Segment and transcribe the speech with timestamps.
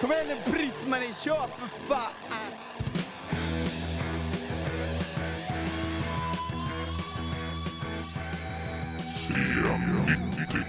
[0.00, 2.12] Kom igen nu Britt-Marie, kör för fan!
[9.28, 10.64] CM90.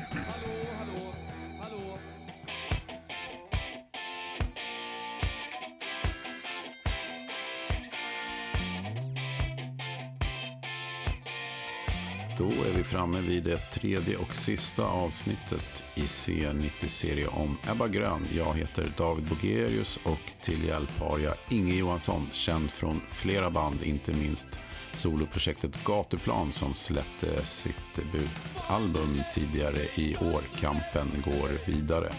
[12.86, 18.28] Framme vid det tredje och sista avsnittet i C90-serie om Ebba Grön.
[18.34, 23.84] Jag heter David Bogerius och till hjälp har jag Inge Johansson, känd från flera band,
[23.84, 24.60] inte minst
[24.94, 30.42] soloprojektet Gatuplan som släppte sitt debutalbum tidigare i år.
[30.60, 32.14] Kampen går vidare.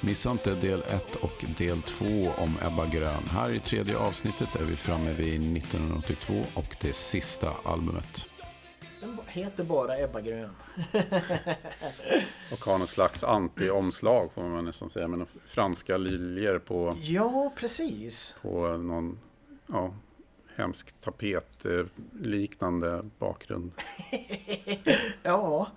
[0.00, 2.04] Missa inte del 1 och del 2
[2.38, 3.22] om Ebba Grön.
[3.30, 8.29] Här i tredje avsnittet är vi framme vid 1982 och det sista albumet.
[9.30, 10.50] Heter bara Ebba Grön.
[12.52, 15.08] Och har någon slags anti-omslag får man nästan säga.
[15.08, 18.34] Med franska liljor på, Ja, precis.
[18.42, 19.18] på någon
[19.66, 19.94] ja,
[20.56, 23.72] hemsk tapet-liknande bakgrund.
[25.22, 25.68] Ja,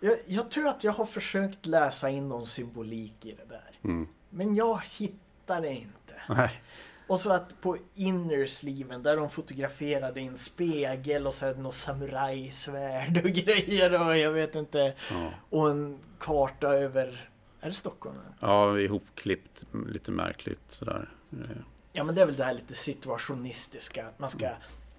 [0.00, 3.70] jag, jag tror att jag har försökt läsa in någon symbolik i det där.
[3.84, 4.08] Mm.
[4.30, 6.14] Men jag hittar det inte.
[6.28, 6.62] Nej,
[7.06, 13.16] Och så att på innersliven där de fotograferade i en spegel och så något samurajsvärd
[13.24, 14.94] och grejer och jag vet inte.
[15.10, 15.30] ja.
[15.50, 18.16] Och en karta över, är det Stockholm?
[18.40, 21.08] ja, ihopklippt lite märkligt sådär.
[21.32, 21.56] Eh,
[21.94, 24.06] Ja men det är väl det här lite situationistiska.
[24.06, 24.48] Att man ska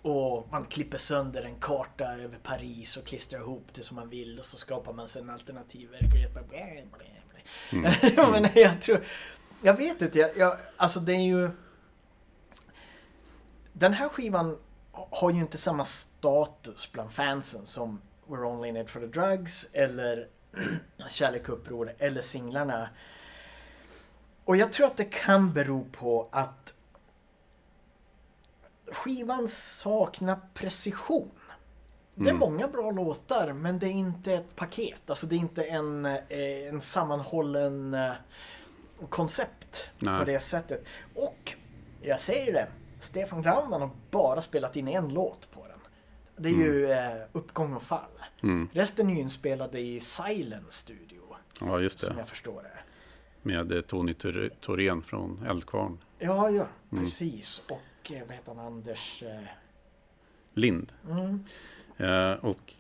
[0.02, 4.40] och man klipper sönder en karta över Paris och klistrar ihop det som man vill
[4.40, 6.32] och så skapar man sig en alternativ verklighet.
[8.16, 9.04] Ja, men jag tror,
[9.62, 11.50] jag vet inte, jag, jag, alltså det är ju
[13.74, 14.58] Den här skivan
[14.92, 19.68] har ju inte samma status bland fansen som We're Only In It For The Drugs
[19.74, 20.28] eller
[21.10, 22.90] Kärlek och uppror eller singlarna.
[24.46, 26.74] Och jag tror att det kan bero på att
[28.92, 31.32] skivan saknar precision.
[32.16, 32.40] Det är Mm.
[32.40, 35.10] många bra låtar men det är inte ett paket.
[35.10, 38.12] Alltså det är inte en, eh, en sammanhållen eh,
[39.10, 40.20] koncept Nej.
[40.20, 40.86] på det sättet.
[41.16, 41.54] Och
[42.02, 42.68] jag säger det,
[43.04, 45.80] Stefan Grauman har bara spelat in en låt på den.
[46.38, 48.10] Det är ju eh, Uppgång och fall.
[48.44, 48.70] Mm.
[48.74, 51.22] Resten är ju inspelade i Silent Studio,
[51.62, 52.22] Ja, just som det.
[52.22, 52.70] jag förstår det.
[53.42, 54.14] Med eh, Tony
[54.62, 55.98] Thorén från Eldkvarn.
[56.20, 57.04] Ja, ja, Mm.
[57.06, 57.62] precis.
[57.70, 59.24] Och eh, vad heter han, Anders?
[59.24, 59.42] Eh,
[60.54, 60.92] Lind.
[61.10, 61.44] mm.
[61.98, 62.74] Eh, och,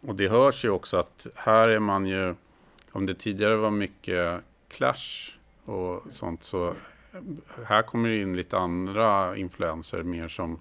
[0.00, 2.34] och det hörs ju också att här är man ju,
[2.92, 5.32] om det tidigare var mycket Clash
[5.64, 6.74] och sånt, så
[7.66, 10.60] här kommer det in lite andra influenser, mer som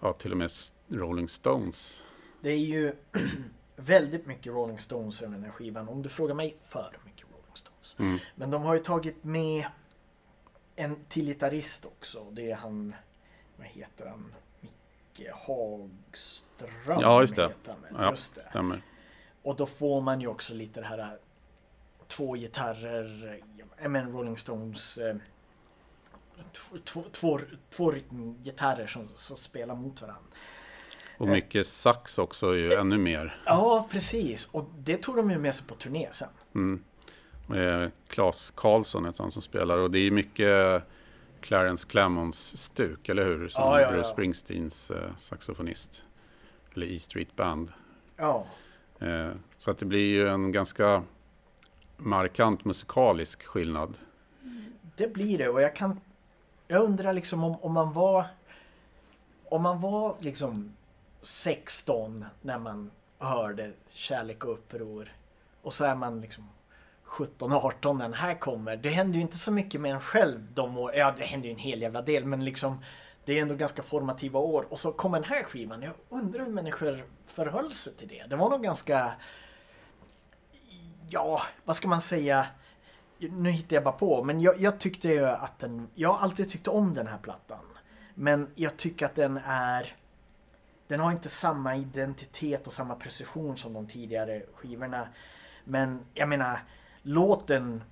[0.00, 0.50] ja, till och med
[0.88, 2.02] Rolling Stones.
[2.40, 2.92] Det är ju
[3.76, 5.88] väldigt mycket Rolling Stones över den här skivan.
[5.88, 7.96] Om du frågar mig, för mycket Rolling Stones.
[7.98, 8.18] Mm.
[8.34, 9.66] Men de har ju tagit med
[10.76, 12.30] en till gitarrist också.
[12.30, 12.94] Det är han,
[13.56, 14.34] vad heter han?
[14.60, 17.00] Micke Hagström.
[17.00, 17.52] Ja, just det.
[17.98, 18.40] Ja, Just det.
[18.40, 18.82] stämmer.
[19.42, 21.18] Och då får man ju också lite det här
[22.08, 23.40] två gitarrer,
[23.88, 25.16] menar Rolling Stones eh,
[26.52, 30.22] två, två, två, rytmgitarrer som, som spelar mot varandra.
[31.18, 33.42] Och mycket sax också är ju ännu mer.
[33.46, 34.48] Ja, precis.
[34.52, 36.28] Och det tog de ju med sig på turné sen.
[36.54, 36.82] Mm.
[37.54, 40.82] Eh, Claes Karlsson heter han som spelar och det är mycket
[41.40, 43.48] Clarence Clemons stuk, eller hur?
[43.48, 44.12] Som Ja, ja, Bruce ja.
[44.12, 46.02] Springsteens eh, saxofonist.
[46.74, 47.72] Eller E Street Band.
[48.16, 48.46] Ja,
[49.02, 51.02] Eh, så att det blir ju en ganska
[51.96, 53.96] markant musikalisk skillnad.
[54.96, 55.48] det blir det.
[55.48, 56.00] Och jag kan...
[56.72, 58.26] Jag undrar liksom om, om man var...
[59.48, 60.76] Om man var liksom
[61.22, 65.12] 16 när man hörde Kärlek och uppror.
[65.62, 66.48] Och så är man liksom
[67.06, 68.76] 17-18 när den här kommer.
[68.76, 70.94] Det händer ju inte så mycket med en själv de år.
[70.94, 72.24] Ja, det händer ju en hel jävla del.
[72.24, 72.84] Men liksom
[73.24, 74.66] det är ändå ganska formativa år.
[74.70, 75.82] Och så kommer den här skivan.
[75.82, 78.24] Jag undrar hur människor förhöll sig till det.
[78.28, 79.12] Det var nog ganska...
[81.08, 82.46] Ja, vad ska man säga?
[83.30, 84.24] Nu hittar jag bara på.
[84.24, 85.88] Men jag, jag tyckte ju att den...
[85.94, 87.58] Jag har alltid tyckt om den här plattan.
[88.14, 89.96] Men jag tycker att den är...
[90.88, 95.08] Den har inte samma identitet och samma precision som de tidigare skivorna.
[95.64, 96.60] Men jag menar,
[97.02, 97.82] låten...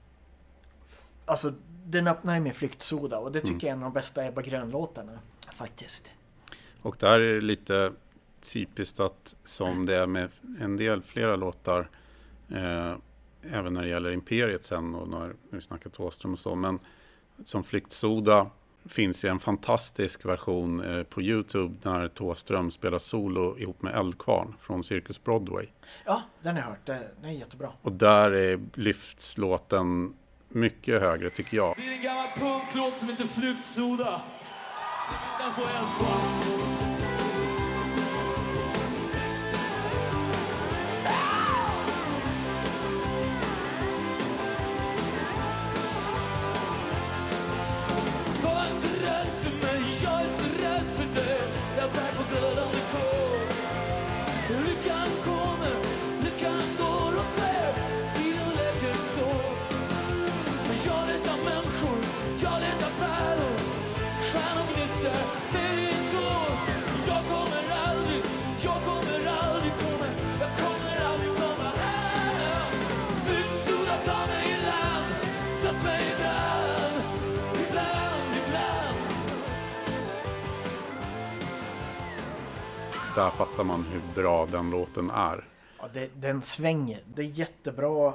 [1.27, 1.53] Alltså,
[1.87, 3.61] den öppnar ju med Flyktsoda och det tycker Mm.
[3.61, 5.19] jag är en av de bästa Ebba Grön-låtarna.
[5.55, 6.13] Faktiskt.
[6.83, 7.93] Och där är det lite
[8.53, 11.89] typiskt att som det är med en del flera låtar,
[12.49, 12.97] eh,
[13.43, 16.79] även när det gäller Imperiet sen och när, vi snackar Thåström och så, men
[17.45, 18.51] som Flyktsoda
[18.89, 24.55] finns ju en fantastisk version eh, på Youtube när Thåström spelar solo ihop med Eldkvarn
[24.61, 25.67] från Cirkus Broadway.
[26.05, 26.87] Ja, den har jag hört.
[26.87, 27.73] Den är jättebra.
[27.83, 30.15] Och där är, lyfts låten
[30.49, 31.75] mycket högre tycker jag.
[31.77, 34.21] Det är en gammal punklåt som heter Flyktsoda.
[35.07, 36.80] Som kan få eld
[83.21, 85.49] Där fattar man hur bra den låten är.
[85.79, 87.03] Ja, det, den svänger.
[87.15, 88.15] Det är jättebra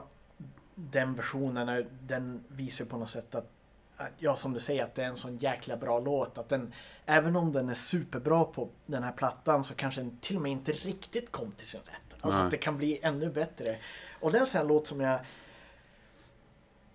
[0.76, 1.86] den versionen.
[2.02, 3.50] Den visar på något sätt att,
[3.98, 6.38] att, ja som du säger, att det är en sån jäkla bra låt.
[6.38, 6.74] Att den,
[7.06, 10.52] även om den är superbra på den här plattan så kanske den till och med
[10.52, 12.18] inte riktigt kom till sin rätt.
[12.22, 12.46] Alltså Nej.
[12.46, 13.78] att det kan bli ännu bättre.
[14.20, 15.20] Och det är en sån här låt som jag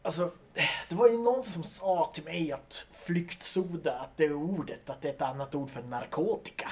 [0.03, 0.31] Alltså,
[0.89, 5.03] det var ju någon som sa till mig att flyktsoda, att det är ordet, att
[5.03, 6.71] det är ett annat ord för narkotika.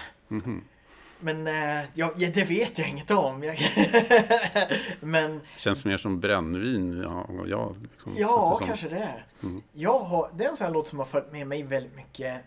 [1.20, 3.42] Men eh, ja, ja, det vet jag inget om.
[3.42, 3.58] Jag,
[5.00, 7.00] men Känns mer som brännvin.
[7.02, 9.26] Ja, jag liksom ja, kanske det är.
[9.42, 9.62] Mm.
[9.72, 12.40] Jag har, det är en sån här låt som har följt med mig väldigt mycket.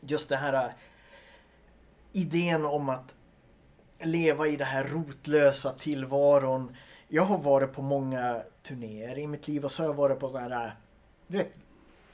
[0.00, 0.70] Just det här eh,
[2.12, 3.14] idén om att
[4.00, 6.76] leva i det här rotlösa tillvaron.
[7.08, 10.28] Jag har varit på många turnéer i mitt liv och så har jag varit på
[10.28, 10.76] sådana här
[11.26, 11.52] du vet,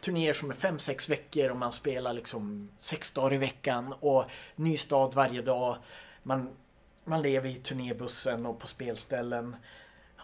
[0.01, 4.25] turnéer som är fem sex veckor och man spelar liksom sex dagar i veckan och
[4.57, 5.77] ny stad varje dag.
[6.23, 6.49] Man,
[7.05, 9.57] man lever i turnébussen och på spelställen.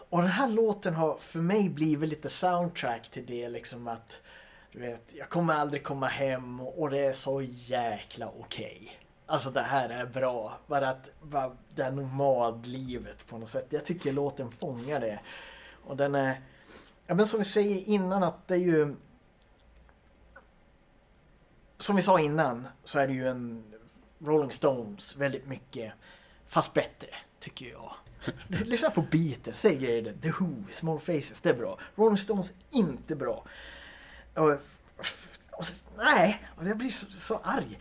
[0.09, 4.21] Och den här låten har för mig blivit lite soundtrack till det liksom att
[4.71, 8.99] du vet, jag kommer aldrig komma hem och det är så jäkla okej.
[9.25, 10.57] Alltså det här är bra.
[10.67, 13.67] Bara att bara det här nomadlivet på något sätt.
[13.69, 15.19] Jag tycker låten fångar det.
[15.85, 16.41] Och den är,
[17.05, 18.95] ja men som vi säger innan att det är ju
[21.77, 23.63] som vi sa innan så är det ju en
[24.19, 25.93] Rolling Stones väldigt mycket
[26.47, 27.07] fast bättre
[27.39, 27.93] tycker jag.
[28.47, 30.13] Lyssna på Beatles, säg grejer det.
[30.21, 31.79] The Who, Small Faces, det är bra.
[31.95, 33.43] Rolling Stones, inte bra.
[34.33, 34.51] Och,
[35.51, 37.79] och, så- nej, och jag blir så, så arg.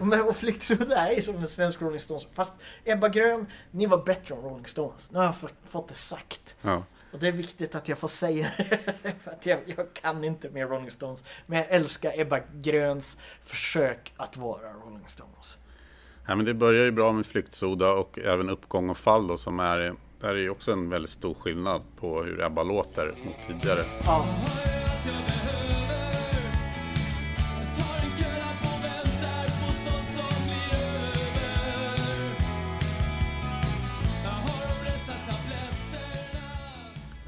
[0.22, 2.26] Och och Flyktsoda är som en svensk Rolling Stones.
[2.32, 2.54] Fast
[2.84, 5.10] Ebba Grön, ni var bättre än Rolling Stones.
[5.10, 6.56] Nu har jag fått, fått det sagt.
[6.62, 6.84] Ja.
[7.12, 9.12] Och det är viktigt att jag får säga det.
[9.18, 11.24] För att jag, jag kan inte mer Rolling Stones.
[11.46, 15.58] Men jag älskar Ebba Gröns försök att vara Rolling Stones.
[16.26, 19.60] Ja, men det börjar ju bra med flyktsoda och även uppgång och fall då, som
[19.60, 23.80] är, där är ju också en väldigt stor skillnad på hur Ebba låter mot tidigare.
[24.04, 24.24] Ja,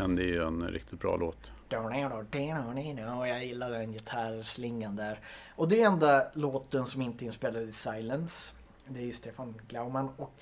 [0.05, 1.53] Men det är ju en riktigt bra låt.
[3.29, 5.21] jag gillar den gitarrslingan där.
[5.57, 8.53] Och det är enda låten som inte är inspelad i Silence.
[8.87, 10.09] Det är ju Stefan Glaumann.
[10.17, 10.35] Och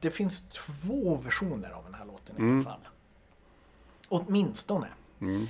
[0.00, 2.54] det finns två versioner av den här låten i Mm.
[2.56, 2.80] alla fall.
[4.08, 4.86] Åtminstone.
[5.20, 5.42] Mm.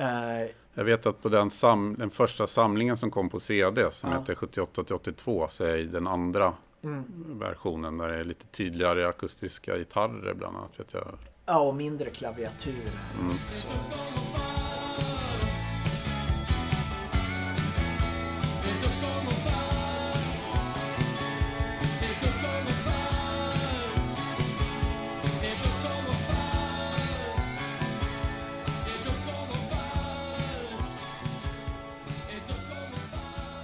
[0.00, 4.12] Uh, Jag vet att på den, sam, den första samlingen som kom på CD som
[4.12, 4.18] Ja.
[4.20, 7.04] heter 78 till 82 så är den andra mm.
[7.38, 10.80] versionen där det är lite tydligare akustiska gitarrer bland annat.
[10.80, 11.08] Vet jag.
[11.46, 12.90] Ja, och mindre klaviatur.
[13.20, 13.34] Mm.
[13.50, 13.68] Så.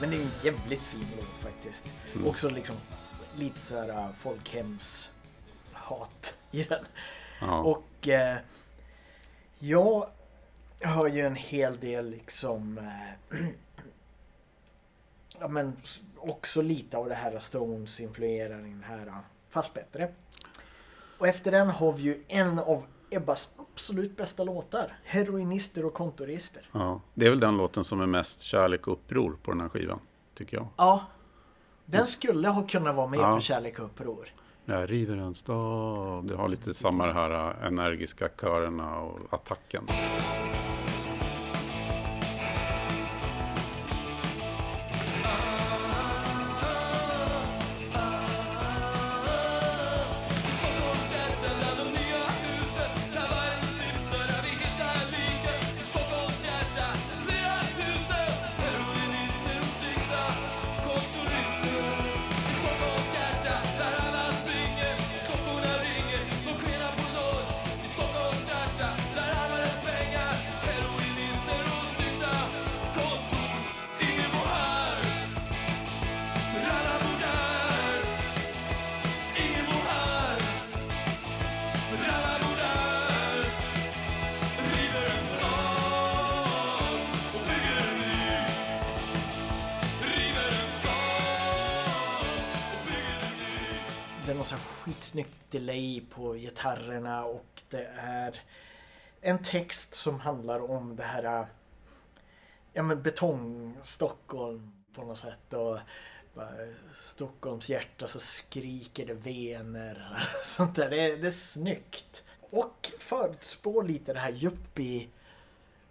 [0.00, 1.84] Men det är en jävligt fin låt faktiskt.
[2.14, 2.26] Mm.
[2.26, 2.76] Också liksom
[3.36, 5.10] lite så här uh, folkhems
[5.72, 6.84] hat i den.
[7.40, 7.58] Ja.
[7.60, 8.38] Och eh,
[9.58, 10.06] jag
[10.80, 13.38] hör ju en hel del liksom eh,
[15.40, 15.76] Ja men
[16.16, 19.18] också lite av det här Stones influerar i den här uh,
[19.50, 20.08] fast bättre.
[21.18, 24.98] Och efter den har vi ju en av Ebbas absolut bästa låtar.
[25.04, 26.68] Heroinister och kontorister.
[26.72, 27.00] Ja.
[27.14, 30.00] Det är väl den låten som är mest kärlek och uppror på den här skivan.
[30.34, 30.68] Tycker jag.
[30.76, 31.06] Ja.
[31.86, 33.34] Den skulle ha kunnat vara med Ja.
[33.34, 34.28] på Kärlek och uppror.
[34.70, 36.28] Jag river en stad.
[36.28, 39.84] Det har lite samma här äh, energiska körerna och attacken.
[94.90, 98.40] Skitsnyggt delay på gitarrerna och det är
[99.20, 101.46] en text som handlar om det här
[102.72, 105.78] ja men betong Stockholm på något sätt och
[106.34, 106.50] bara,
[107.00, 110.18] Stockholms hjärta så skriker det vener.
[110.44, 110.90] Sånt där.
[110.90, 112.24] Det är, det är snyggt.
[112.50, 115.08] Och förutspår lite det här yuppie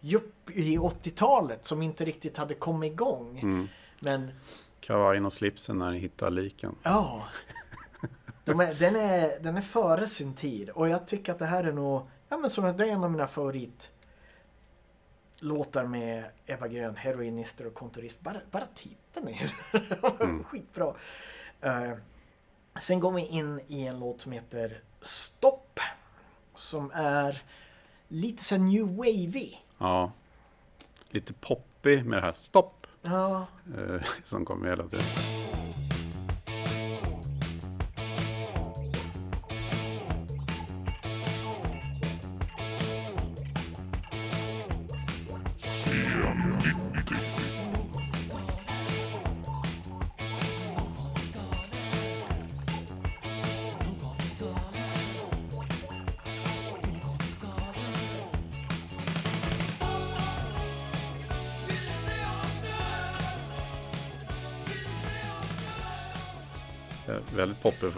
[0.02, 3.40] yuppie 80-talet som inte riktigt hade kommit igång.
[3.40, 3.68] Mm.
[4.00, 4.32] Men
[4.80, 6.76] Kavajen och slipsen när ni hittar liken.
[6.84, 7.28] Ja.
[8.50, 11.64] De är, den, är, den är före sin tid och jag tycker att det här
[11.64, 13.92] är nog, ja men som det är en av mina favorit
[15.40, 18.20] låtar med Ebba Grön, heroinister och kontorist.
[18.22, 19.52] Bara, bara titeln är
[20.24, 20.44] Mm.
[20.44, 20.94] skitbra.
[21.62, 21.92] Eh,
[22.80, 25.80] sen går vi in i en låt som heter Stopp.
[26.56, 27.42] Som är
[28.08, 29.54] lite så new wavy.
[29.78, 30.12] Ja.
[31.10, 32.88] Lite poppig med det här stopp.
[33.02, 35.06] Ja, Eh, som kommer hela tiden.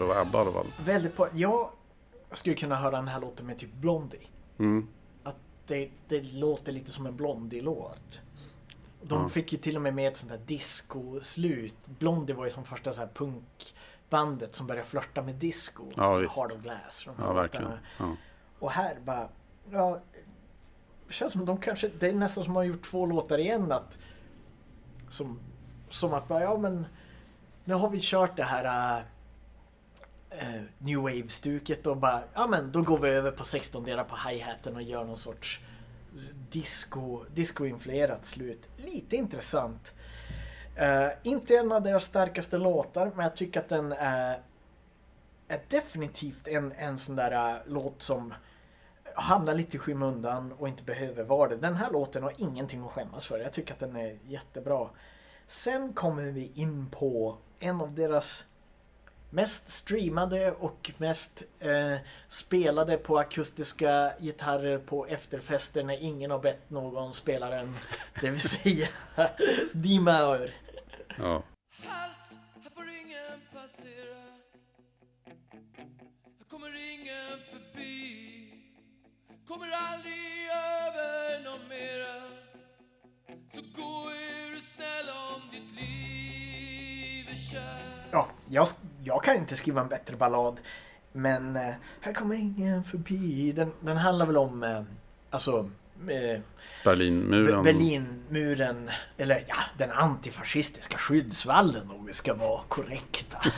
[0.06, 0.68] För att vara Ebba i alla fall.
[0.86, 1.28] väldigt på.
[1.34, 1.70] Jag
[2.32, 4.28] skulle kunna höra den här låten med typ Blondie.
[4.60, 4.88] Mm.
[5.24, 5.36] att
[5.68, 8.20] det, det låter lite som en Blondie-låt.
[9.02, 9.30] De Ja.
[9.30, 11.74] fick ju till och med med ett sånt där disco-slut.
[11.86, 15.84] Blondie var ju som första så här punkbandet som började flörta med disco.
[15.98, 16.38] Ja, visst.
[16.38, 17.04] Hard of Glass.
[17.06, 17.72] de här Ja, verkligen.
[18.00, 18.16] Ja.
[18.60, 19.30] Och här bara,
[19.72, 20.00] ja,
[21.08, 23.38] det känns som de kanske, det är nästan som att de har gjort två låtar
[23.38, 24.00] igen att
[25.10, 25.40] som,
[25.90, 26.86] som att bara, ja men
[27.64, 29.06] nu har vi kört det här
[30.32, 34.16] äh, New Wave-stuket och bara, ja men då går vi över på 16 delar på
[34.30, 35.60] hi-haten och gör någon sorts
[36.50, 38.70] disco, disco-influerat slut.
[38.78, 39.94] Lite intressant.
[40.76, 44.42] Eh, inte en av deras starkaste låtar, men jag tycker att den är,
[45.48, 48.34] är definitivt en, en sån där uh, låt som
[49.16, 51.58] hamnar lite i skymundan och inte behöver vara det.
[51.58, 53.40] Den här låten har ingenting att skämmas för.
[53.40, 54.90] Jag tycker att den är jättebra.
[55.48, 58.44] Sen kommer vi in på en av deras
[59.32, 61.96] mest streamade och mest eh,
[62.30, 67.76] spelade på akustiska gitarrer på efterfester när ingen har bett någon spela den.
[68.22, 68.88] Det vill säga
[69.74, 70.56] Dimauer.
[71.18, 71.44] Ja.
[71.84, 74.16] Halt, här får ingen passera
[76.38, 78.54] Här kommer ingen förbi
[79.48, 82.22] Kommer aldrig över någon mera
[83.50, 86.51] Så gå är du snäll om ditt liv
[88.12, 88.68] Ja, jag,
[89.04, 90.60] jag kan inte skriva en bättre ballad.
[91.12, 93.52] Men eh, här kommer ingen förbi.
[93.52, 94.82] Den, den handlar väl om eh,
[95.30, 95.70] alltså
[96.10, 96.40] eh,
[96.84, 97.64] Berlinmuren.
[97.64, 103.38] Be- Berlinmuren, eller ja, den antifascistiska skyddsvallen om vi ska vara korrekta.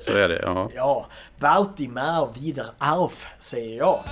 [0.00, 0.70] Så är det, ja.
[0.74, 1.06] ja,
[1.76, 4.04] die Mauer wieder auf, säger jag.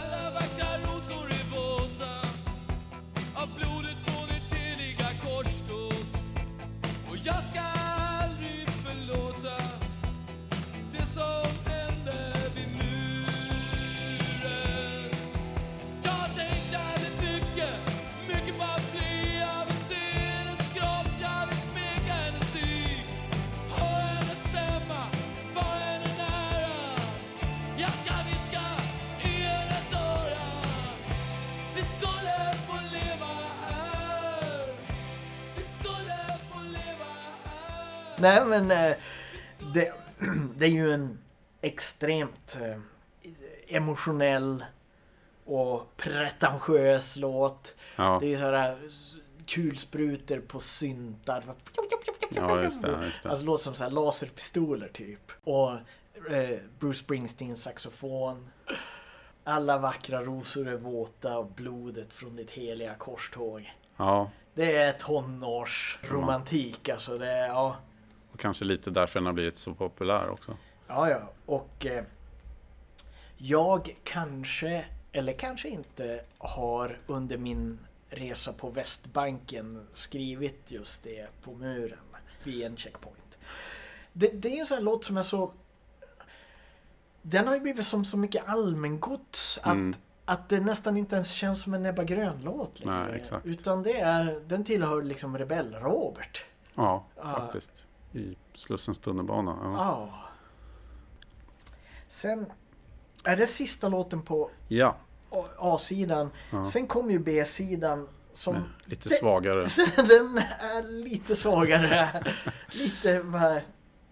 [38.23, 38.97] Nej men eh,
[39.75, 39.93] det,
[40.57, 41.19] det är ju en
[41.61, 42.79] extremt eh,
[43.77, 44.65] emotionell
[45.45, 47.75] och pretentiös låt.
[47.97, 51.45] Ja, Det är sådär s- kulsprutor på syntar.
[52.31, 52.99] ja just det.
[53.05, 53.29] Just det.
[53.29, 55.33] Alltså det låter som så laserpistoler typ.
[55.45, 55.71] Och
[56.31, 58.49] eh, Bruce Springsteen saxofon.
[59.45, 63.73] Alla vackra rosor är våta av blodet från ditt heliga korståg.
[63.97, 67.19] Ja, Det är tonårsromantik alltså.
[67.19, 67.77] Det är, ja,
[68.33, 70.57] och kanske lite därför den har blivit så populär också.
[70.89, 71.31] ja, ja.
[71.47, 72.05] Och eh,
[73.37, 77.79] jag kanske, eller kanske inte, har under min
[78.11, 81.99] resa på Västbanken skrivit just det på muren
[82.45, 83.39] vid en checkpoint.
[84.13, 85.53] Det, det är en sån här låt som är så...
[87.23, 89.95] Den har ju blivit som så mycket allmängods att, Mm.
[90.25, 93.05] att det nästan inte ens känns som en Ebba Grön-låt längre.
[93.07, 93.47] Nej, exakt.
[93.47, 96.41] Utan det är, den tillhör liksom Rebell-Robert.
[96.75, 97.05] Ja.
[97.17, 97.87] faktiskt.
[98.13, 99.57] I Slussens tunnelbana.
[99.63, 99.73] Ja.
[99.77, 100.19] Ja.
[102.09, 102.47] Sen
[103.25, 104.97] är det sista låten på Ja,
[105.59, 106.31] A-sidan.
[106.73, 108.55] Sen kommer ju B-sidan som...
[108.55, 109.67] men lite Det- svagare.
[109.97, 112.23] Den är lite svagare.
[112.73, 113.61] lite vad...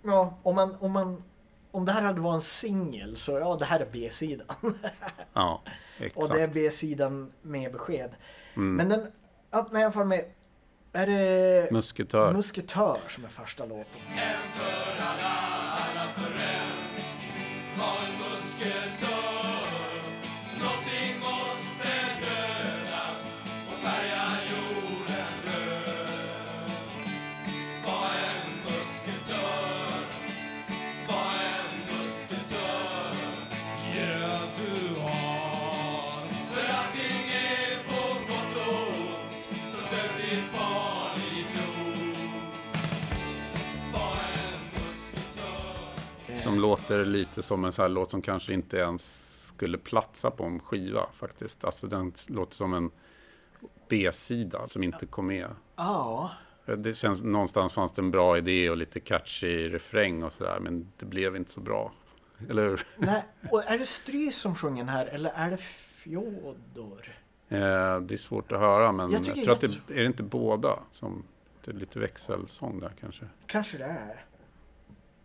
[0.03, 1.23] Ja, om man, om man...
[1.73, 4.47] Om det här hade varit en singel så ja, det här är B-sidan.
[5.33, 5.63] Ja,
[5.99, 6.33] Och exakt.
[6.33, 8.11] det är B-sidan med besked.
[8.57, 8.75] Mm.
[8.77, 9.07] Men den
[9.53, 10.25] öppnar alla fall med...
[10.93, 12.33] Är det Musketör.
[12.33, 14.01] Musketör som är första låten?
[46.61, 50.61] Låter lite som en sån här låt som kanske inte ens skulle platsa på en
[50.61, 51.65] skiva faktiskt.
[51.65, 52.91] Alltså den låter som en
[53.89, 55.49] B-sida som inte kom med.
[55.77, 56.31] Ja.
[56.77, 60.59] Det känns, någonstans fanns det en bra idé och lite catchy refräng och sådär.
[60.61, 61.93] Men det blev inte så bra.
[62.49, 62.87] Eller hur?
[62.97, 67.17] Nej, och är det Stry som sjunger här eller är det Fjodor?
[67.49, 70.07] Eh, det är svårt att höra men Jag jag, tror att jag det är det
[70.07, 71.25] inte båda som...
[71.65, 73.25] Det är lite växelsång där kanske.
[73.47, 74.25] Kanske det är.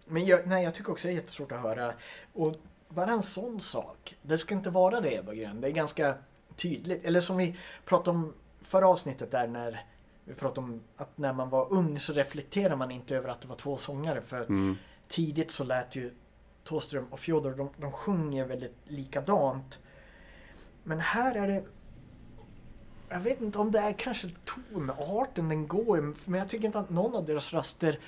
[0.05, 1.93] Men jag, nej, jag tycker också det är jättesvårt att höra.
[2.33, 2.55] Och
[2.89, 4.15] bara en sån sak.
[4.21, 5.61] Det ska inte vara det Ebba Grön.
[5.61, 6.15] Det är ganska
[6.55, 7.05] tydligt.
[7.05, 9.83] Eller som vi pratade om förra avsnittet där när
[10.25, 13.47] vi pratade om att när man var ung så reflekterar man inte över att det
[13.47, 14.21] var två sångare.
[14.21, 14.75] För Mm.
[15.07, 16.13] tidigt så lät ju
[16.63, 19.79] Thåström och Fjodor, de, de sjunger väldigt likadant.
[20.83, 21.63] Men här är det...
[23.09, 26.89] Jag vet inte om det är kanske tonarten den går men jag tycker inte att
[26.89, 27.99] någon av deras röster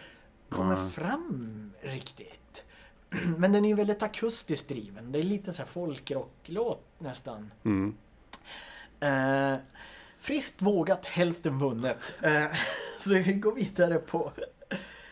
[0.50, 0.90] kommer Nej.
[0.92, 2.66] fram riktigt.
[3.38, 5.12] Men den är ju väldigt akustiskt driven.
[5.12, 7.52] Det är lite så här folkrocklåt nästan.
[7.64, 7.96] Mm.
[9.00, 9.60] Eh,
[10.20, 12.14] friskt vågat, hälften vunnet.
[12.22, 12.46] Eh,
[13.00, 14.32] så vi går vidare på...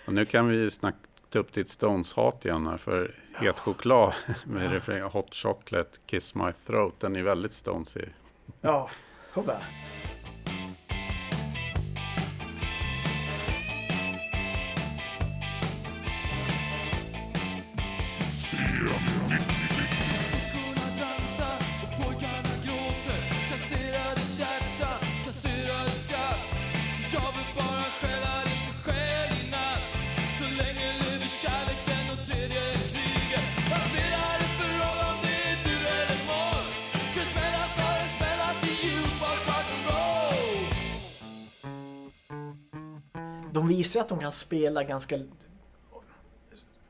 [0.05, 2.77] Och nu kan vi snacka upp ditt Stones-hat igen här.
[2.77, 4.13] För Het choklad
[4.45, 6.99] med refräng Hot chocolate, kiss my throat.
[6.99, 8.05] Den är väldigt Stonesy.
[8.61, 8.89] Ja,
[9.33, 9.57] hurra.
[43.77, 45.19] Visar att de kan spela ganska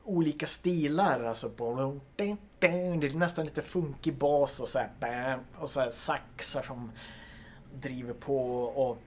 [0.04, 1.24] olika stilar.
[1.24, 2.00] Alltså på...
[2.16, 6.92] Det är nästan lite funkig bas och så här, bam, och så här saxar som
[7.74, 8.62] driver på.
[8.62, 8.98] Och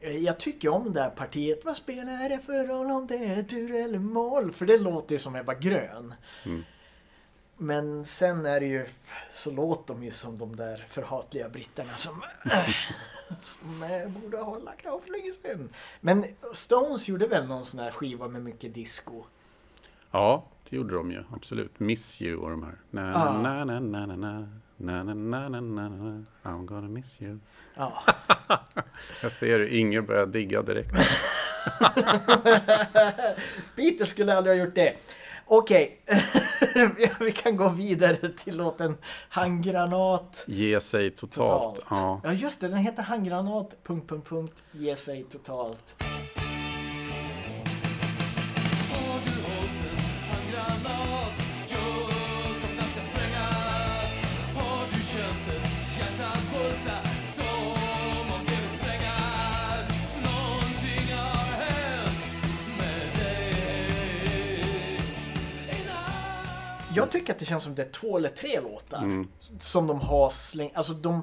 [0.00, 1.64] jag tycker om det här partiet.
[1.64, 4.52] Vad spelar det för roll om det är tur eller moll?
[4.52, 6.14] För det låter ju som Ebba Grön.
[6.44, 6.64] Mm.
[7.60, 8.86] Men sen är det ju
[9.30, 12.22] så låt de ju som de där förhatliga britterna som,
[13.42, 13.84] som
[14.20, 15.68] borde ha lagt av för länge sedan.
[16.00, 19.24] Men Stones gjorde väl någon sån här skiva med mycket disco?
[20.10, 21.24] Ja, det gjorde de ju.
[21.32, 21.80] Absolut.
[21.80, 22.78] Miss You och de här.
[22.90, 23.42] Na, ja.
[23.42, 24.48] na, na, na, na, na.
[24.80, 26.24] Na, na, na, na, na, na.
[26.42, 27.38] I'm gonna miss you.
[27.74, 28.02] Ja.
[29.22, 30.92] Jag ser hur ingen börjar digga direkt.
[33.76, 34.96] Peter skulle aldrig ha gjort det.
[35.50, 36.00] Okej,
[37.20, 38.96] vi kan gå vidare till låten
[39.28, 41.74] Handgranat Ge sig totalt.
[41.74, 41.86] totalt.
[41.90, 42.20] Ja.
[42.24, 43.74] Ja just det, den heter Handgranat...
[43.84, 45.94] Punkt, punkt, punkt, ge sig totalt.
[66.98, 69.28] Jag tycker att det känns som det är två eller tre låtar Mm.
[69.58, 70.76] som de har slängt.
[70.76, 71.22] Alltså de,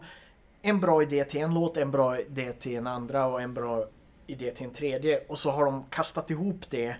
[0.61, 3.85] en bra idé till en låt, en bra idé till en andra och en bra
[4.27, 5.23] idé till en tredje.
[5.27, 6.95] Och så har de kastat ihop det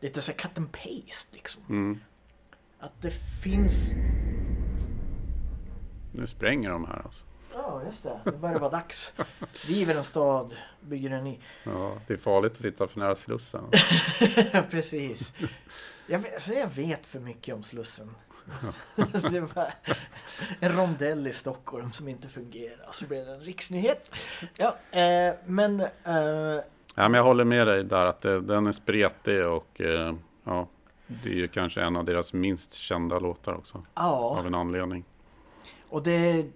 [0.00, 1.62] lite så cut and paste liksom.
[1.68, 2.00] Mm.
[2.80, 3.90] Att det finns...
[6.12, 7.24] Nu spränger de här alltså.
[7.54, 8.20] Ja, just det.
[8.24, 9.12] Det börjar vara dags.
[9.68, 11.38] River en stad, bygger en ny.
[11.64, 13.64] Ja, det är farligt att sitta för nära Slussen.
[14.70, 15.32] Precis.
[16.06, 18.10] Jag vet, så jag vet för mycket om Slussen.
[19.30, 19.72] det var
[20.60, 22.88] en rondell i Stockholm som inte fungerar.
[22.92, 24.14] Så blev det en riksnyhet.
[24.56, 25.80] Ja, eh, men...
[25.80, 26.60] Eh,
[26.98, 30.14] Ja, men jag håller med dig där att det, den är spretig och eh,
[30.44, 30.68] ja,
[31.06, 33.82] Det är ju kanske en av deras minst kända låtar också.
[33.94, 35.04] Ja, Av en anledning.
[35.88, 36.46] och det...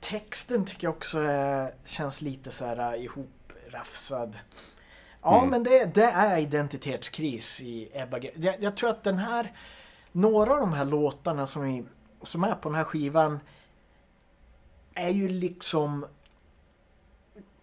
[0.00, 4.38] Texten tycker jag också är, känns lite så här äh, ihoprafsad.
[5.26, 5.50] Ja, Mm.
[5.50, 9.52] men det, det är identitetskris i Ebba jag, jag tror att den här...
[10.12, 11.84] Några av de här låtarna som, vi,
[12.22, 13.40] som är på den här skivan
[14.94, 16.06] är ju liksom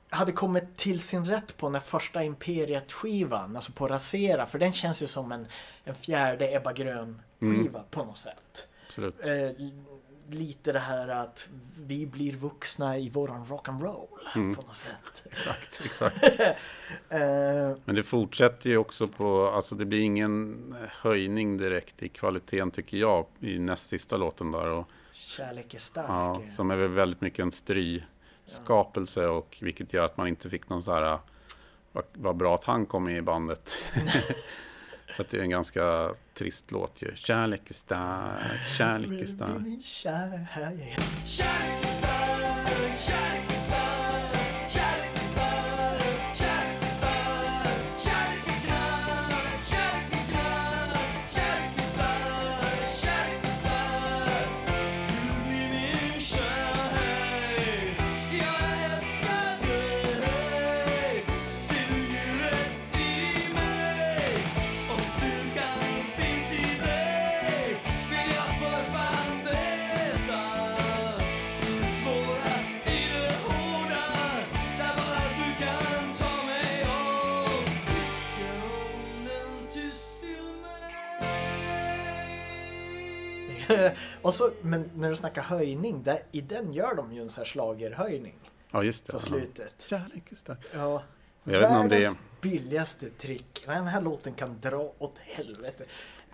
[0.10, 5.04] hade kommit till sin rätt på den första Imperiet-skivan, alltså på Rasera, för den känns
[5.04, 5.48] ju som en,
[5.84, 8.68] en fjärde Ebba Grön-skiva på något sätt.
[8.88, 9.20] Absolut.
[9.26, 9.30] Eh,
[10.30, 11.48] lite det här att
[11.80, 14.56] vi blir vuxna i våran rock'n'roll Mm.
[14.56, 15.24] på något sätt.
[15.32, 16.24] Exakt, exakt.
[17.10, 22.72] Eh, Men det fortsätter ju också på, alltså det blir ingen höjning direkt i kvaliteten
[22.72, 24.68] tycker jag i näst sista låten där.
[24.68, 26.06] Och, kärlek är stark.
[26.10, 28.04] ja, som är väl väldigt mycket en stry
[28.46, 31.18] skapelse och vilket gör att man inte fick någon så här,
[31.92, 33.70] vad, vad bra att han kom med i bandet.
[35.16, 37.16] För att det är en ganska trist låt ju.
[37.16, 38.42] Kärlek är stark,
[38.78, 39.60] kärlek är stark.
[39.60, 39.80] Blir
[84.24, 87.42] Och så, men när du snackar höjning, där, i den gör de ju en sån
[87.42, 88.36] här schlagerhöjning
[88.72, 89.12] Ja, just det.
[89.12, 89.20] på Ja.
[89.22, 89.86] slutet.
[89.90, 90.60] Kärlek är stark.
[90.74, 91.04] Ja.
[91.44, 93.64] Jag vet inte om det är, billigaste trick.
[93.66, 95.86] Den här låten kan dra åt helvete.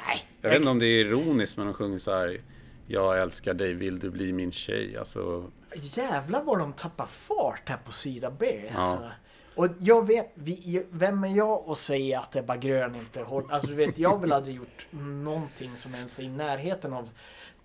[0.07, 0.25] Nej.
[0.41, 2.41] jag vet inte om det är ironiskt men de sjunger så här.
[2.87, 4.97] Jag älskar dig, vill du bli min tjej?
[4.97, 8.69] Alltså, Jävlar vad de tappar fart här på sida B.
[8.73, 8.79] Ja.
[8.79, 9.11] Alltså.
[9.55, 13.53] Och jag vet, vi, vem är jag att säga att Ebba Grön inte håller...
[13.53, 17.09] Alltså du vet, jag väl aldrig gjort någonting som ens är i närheten av...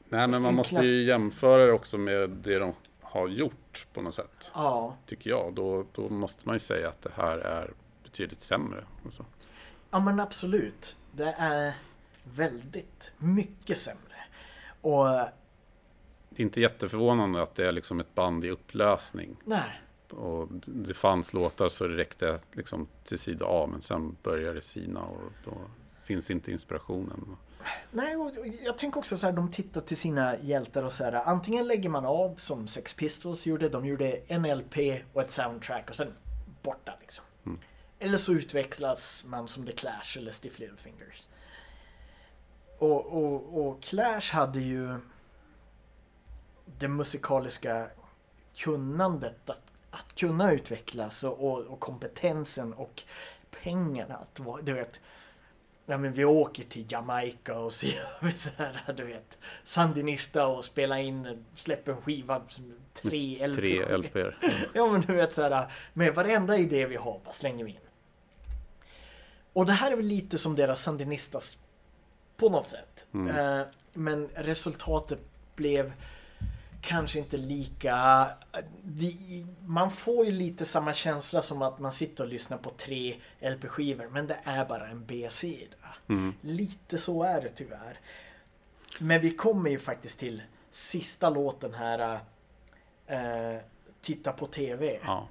[0.09, 4.15] nej men man måste ju jämföra det också med det de har gjort på något
[4.15, 4.53] sätt.
[4.55, 4.97] Ja.
[5.07, 5.55] Tycker jag.
[5.55, 7.71] Då, då måste man ju säga att det här är
[8.05, 8.85] betydligt sämre.
[9.05, 9.25] Alltså.
[9.91, 10.97] Ja men absolut.
[11.13, 11.75] Det är
[12.25, 14.25] väldigt mycket sämre.
[14.81, 15.07] Och
[16.37, 19.37] inte jätteförvånande att det är liksom ett band i upplösning.
[19.45, 19.81] nej.
[20.11, 24.61] Och det fanns låtar så det räckte liksom till sida A men sen börjar det
[24.61, 25.53] sina och då
[26.05, 27.37] finns inte inspirationen.
[27.91, 28.31] Nej, och
[28.65, 31.89] jag tänker också så här, de tittar till sina hjältar och så här, antingen lägger
[31.89, 34.77] man av som Sex Pistols gjorde, de gjorde en LP
[35.13, 36.15] och ett soundtrack och sen
[36.63, 37.25] borta liksom.
[37.47, 37.59] Mm.
[37.99, 41.29] Eller så utvecklas man som The Clash eller Stiff Little Fingers.
[42.79, 44.99] Och, och, och Clash hade ju
[46.79, 47.91] det musikaliska
[48.57, 53.03] kunnandet att, att kunna utvecklas och, och, och kompetensen och
[53.63, 54.15] pengarna.
[54.15, 55.01] Att, du vet,
[55.87, 60.47] Ja men vi åker till Jamaica och så gör vi så här, du vet, Sandinista
[60.47, 62.43] och spelar in, släpper en skiva,
[62.95, 63.57] tre LP.
[63.57, 64.39] Tre LPR.
[64.75, 67.77] Ja men du vet så här, med varenda idé vi har bara slänger vi in.
[69.53, 71.59] Och det här är väl lite som deras Sandinistas
[72.37, 73.07] på något sätt.
[73.15, 73.37] Mm.
[73.37, 75.19] Eh, men resultatet
[75.57, 75.93] blev
[76.89, 78.27] kanske inte lika...
[79.67, 84.09] Man får ju lite samma känsla som att man sitter och lyssnar på tre LP-skivor
[84.09, 85.77] men det är bara en B-sida.
[86.09, 86.35] Mm.
[86.41, 88.01] Lite så är det tyvärr.
[88.99, 92.21] Men vi kommer ju faktiskt till sista låten här.
[93.07, 93.61] eh,
[94.01, 94.99] Titta på TV.
[95.05, 95.29] Ja.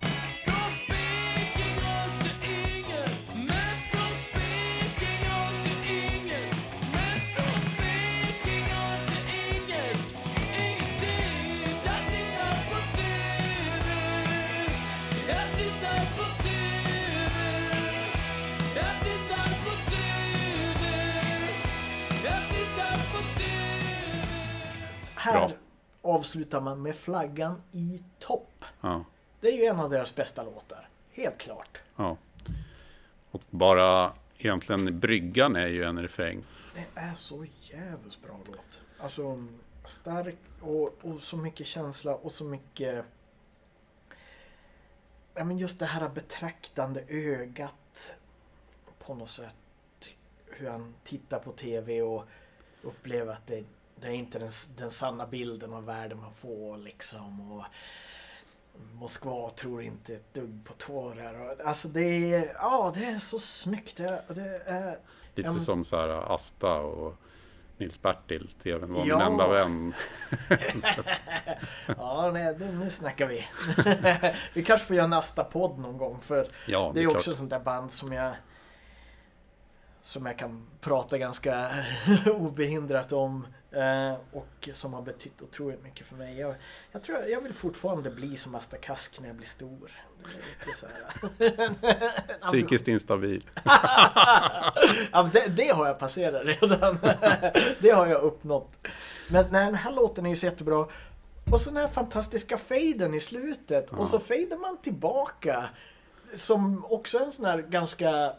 [25.24, 25.58] Här Bra.
[26.02, 28.66] avslutar man med flaggan i topp.
[28.82, 29.06] Ja.
[29.42, 30.90] Det är ju en av deras bästa låtar.
[31.12, 31.78] Helt klart.
[31.96, 32.18] ja.
[33.32, 36.44] Och bara egentligen bryggan är ju en refräng.
[36.76, 38.80] Det är så jävligt bra låt.
[39.00, 39.46] Alltså
[39.84, 43.06] stark och, och så mycket känsla och så mycket...
[45.34, 48.16] Ja men just det här betraktande ögat
[49.00, 50.10] på något sätt.
[50.46, 52.26] Hur han tittar på TV och
[52.82, 53.64] upplever att det,
[54.04, 57.52] det är inte den, den sanna bilden av världen man får liksom.
[57.52, 57.64] Och,
[58.94, 61.34] Moskva tror inte ett dugg på tårar.
[61.52, 63.98] Och, alltså det är, ja det är så snyggt.
[63.98, 65.00] Det, det är,
[65.36, 67.16] Lite men- som så här Asta och
[67.78, 69.18] Nils-Bertil, TVn var Ja.
[69.18, 69.94] min enda vän.
[71.98, 73.46] ja nej, det, nu snackar vi.
[74.54, 77.16] vi kanske får göra nästa podd någon gång för Ja, det är klart.
[77.16, 78.36] också ett sånt där band som jag
[80.02, 81.70] som jag kan prata ganska
[82.26, 86.40] obehindrat om eh, och som har betytt otroligt mycket för mig.
[86.40, 86.56] Jag,
[86.92, 89.92] jag tror jag vill fortfarande bli som Asta Kask när jag blir stor.
[92.42, 93.50] Psykiskt instabil.
[95.12, 96.98] ja, det, det har jag passerat redan.
[97.80, 98.72] det har jag uppnått.
[99.30, 100.88] Men nej, den här låten är ju så jättebra.
[101.52, 103.90] Och så den här fantastiska faden i slutet.
[103.90, 105.70] Och så fadar man tillbaka.
[106.36, 108.34] Som också är en sån här ganska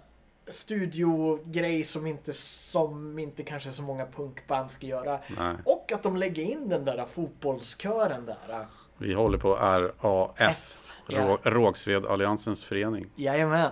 [0.46, 5.18] studiogrej som inte, som inte kanske så många punkband ska göra.
[5.38, 5.54] Nej.
[5.64, 8.66] Och att de lägger in den där fotbollskören där.
[8.98, 11.18] Vi håller på RAF, F, ja.
[11.20, 13.06] Rå- Rågsvedalliansens förening.
[13.16, 13.70] Jajamän.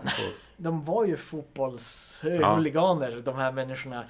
[0.57, 4.05] De var ju fotbollshuliganer de här människorna.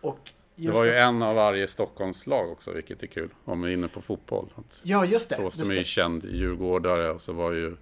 [0.00, 0.18] Och
[0.56, 3.30] Det var ju en av varje Stockholmslag också, vilket är kul.
[3.44, 4.48] Om vi är inne på fotboll.
[4.82, 5.36] Ja, just det.
[5.36, 5.84] Thåström Just är ju det.
[5.84, 7.76] känd djurgårdare och så var ju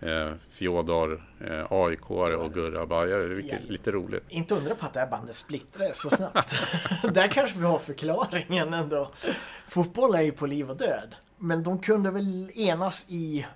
[0.00, 3.26] eh, Fjodor eh, aik och Gurra bajare.
[3.26, 4.24] Vilket är lite roligt.
[4.28, 6.54] Inte undra på att det här bandet splittrades så snabbt.
[7.14, 9.10] Där kanske vi har förklaringen ändå.
[9.68, 11.14] Fotboll är ju på liv och död.
[11.38, 13.46] Men de kunde väl enas i,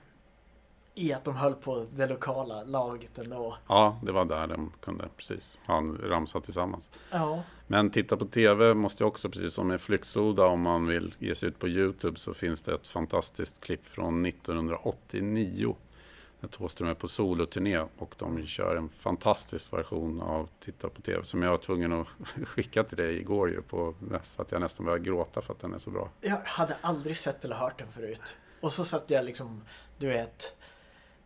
[0.94, 3.56] i att de höll på det lokala laget ändå.
[3.68, 6.90] Ja, det var där de kunde precis han ramsa tillsammans.
[7.10, 11.14] Ja, Men titta på tv måste jag också, precis som med Flyktsoda, om man vill
[11.18, 15.76] ge sig ut på YouTube så finns det ett fantastiskt klipp från 1989.
[16.40, 21.24] När Thåström är på soloturné och de kör en fantastisk version av Titta på tv
[21.24, 22.06] som jag var tvungen att
[22.46, 25.60] skicka till dig igår ju på näst, för att jag nästan började gråta för att
[25.60, 26.10] den är så bra.
[26.20, 28.36] jag hade aldrig sett eller hört den förut.
[28.60, 29.62] Och så satt jag liksom,
[29.98, 30.54] du vet.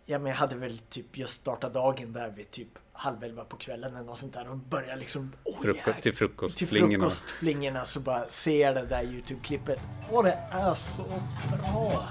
[0.07, 3.57] Ja men jag hade väl typ just startat dagen där vid typ halv elva på
[3.57, 5.33] kvällen eller något sånt där och började liksom...
[5.45, 5.93] Oj, Fruko- jäklar.
[5.95, 6.91] till till frukostflingorna.
[6.91, 9.81] frukostflingorna så bara ser jag det där Youtube-klippet.
[10.11, 11.05] Och det är så
[11.51, 12.09] bra!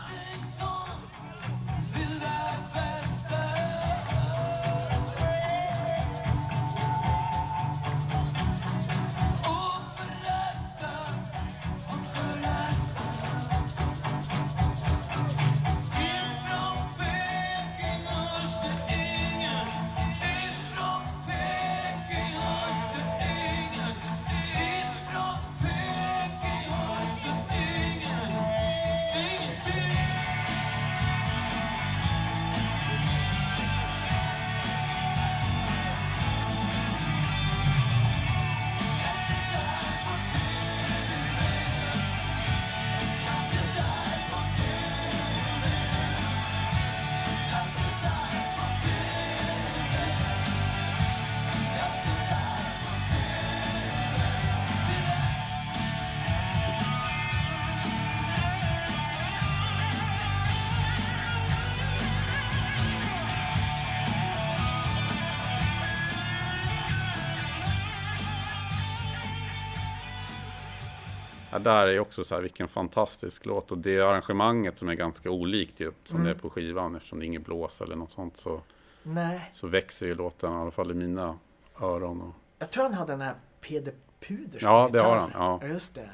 [71.63, 73.71] Där är också så här, vilken fantastisk låt.
[73.71, 76.25] Och det arrangemanget som är ganska olikt ju, som Mm.
[76.25, 76.95] det är på skivan.
[76.95, 78.61] Eftersom det är inget blås eller något sånt så,
[79.03, 81.37] Nej, så växer ju låten, i alla fall i mina
[81.81, 82.21] öron.
[82.21, 85.09] Och, jag tror han hade den här Peder Puder som Ja, det gitarr.
[85.09, 85.59] har han, ja.
[85.61, 86.09] Ja, just det.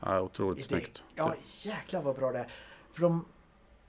[0.00, 1.04] ja, otroligt det- snyggt.
[1.14, 2.48] Ja, jäklar vad bra det är.
[2.92, 3.24] För de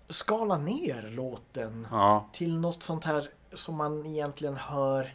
[0.10, 5.14] skalar ner låten Ja, till något sånt här som man egentligen hör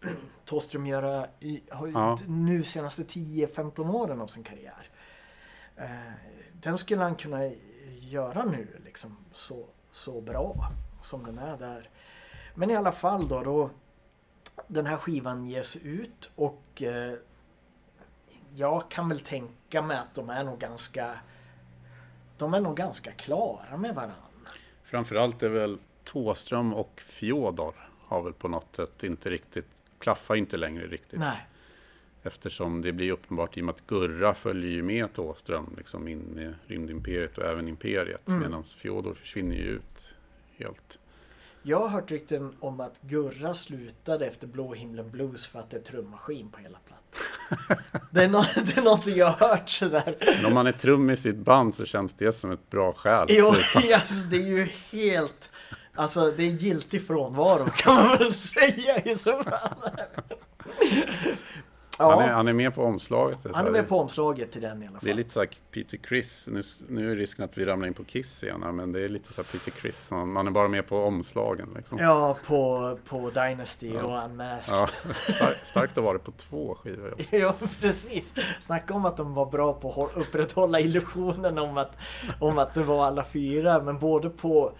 [0.44, 1.62] Thåström göra i,
[1.94, 2.18] Ja.
[2.26, 4.90] nu senaste 10-15 åren av sin karriär.
[5.76, 5.86] Eh,
[6.52, 7.40] den skulle han kunna
[7.94, 11.90] göra nu liksom så, så bra som den är där.
[12.54, 13.70] Men i alla fall då, då
[14.66, 17.14] den här skivan ges ut och eh,
[18.54, 21.18] jag kan väl tänka mig att de är nog ganska
[22.38, 24.16] de är nog ganska klara med varandra.
[24.84, 27.74] framförallt är väl Tåström och Fjodor
[28.06, 31.18] har väl på något sätt inte riktigt, klaffar inte längre riktigt.
[31.18, 31.46] Nej.
[32.26, 36.38] Eftersom det blir uppenbart i och med att Gurra följer ju med Tåström liksom in
[36.38, 38.28] i Rymdimperiet och även Imperiet.
[38.28, 38.40] Mm.
[38.40, 40.14] Medan Fjodor försvinner ju ut
[40.58, 40.98] helt.
[41.62, 45.76] Jag har hört rykten om att Gurra slutade efter Blå himlen blues för att det
[45.76, 48.00] är trummaskin på hela plattan.
[48.10, 50.16] det, är nå- det är någonting jag har hört sådär.
[50.36, 53.26] Men om man är trummis i ett band så känns det som ett bra skäl
[53.30, 53.46] Jo,
[53.94, 55.50] alltså, det är ju helt...
[55.94, 59.90] Alltså det är giltig frånvaro kan man väl säga i så fall.
[61.98, 63.38] Ja, Han, är, han är med på omslaget.
[63.54, 65.04] han är med på omslaget till den i alla fall.
[65.04, 66.48] Det är lite så här Peter Criss.
[66.52, 68.60] Nu, nu är risken att vi ramlar in på Kiss igen.
[68.76, 70.10] Men det är lite så här Peter Criss.
[70.10, 71.68] Man, man är bara med på omslagen.
[71.76, 71.98] Liksom.
[71.98, 74.02] Ja, på, på Dynasty Ja.
[74.02, 74.76] och Unmasked.
[74.78, 77.14] Ja, stark, starkt att vara på två skivor.
[77.30, 78.34] Ja, precis.
[78.60, 81.96] Snacka om att de var bra på att hå- upprätthålla illusionen om att,
[82.40, 83.82] om att det var alla fyra.
[83.82, 84.72] Men både på,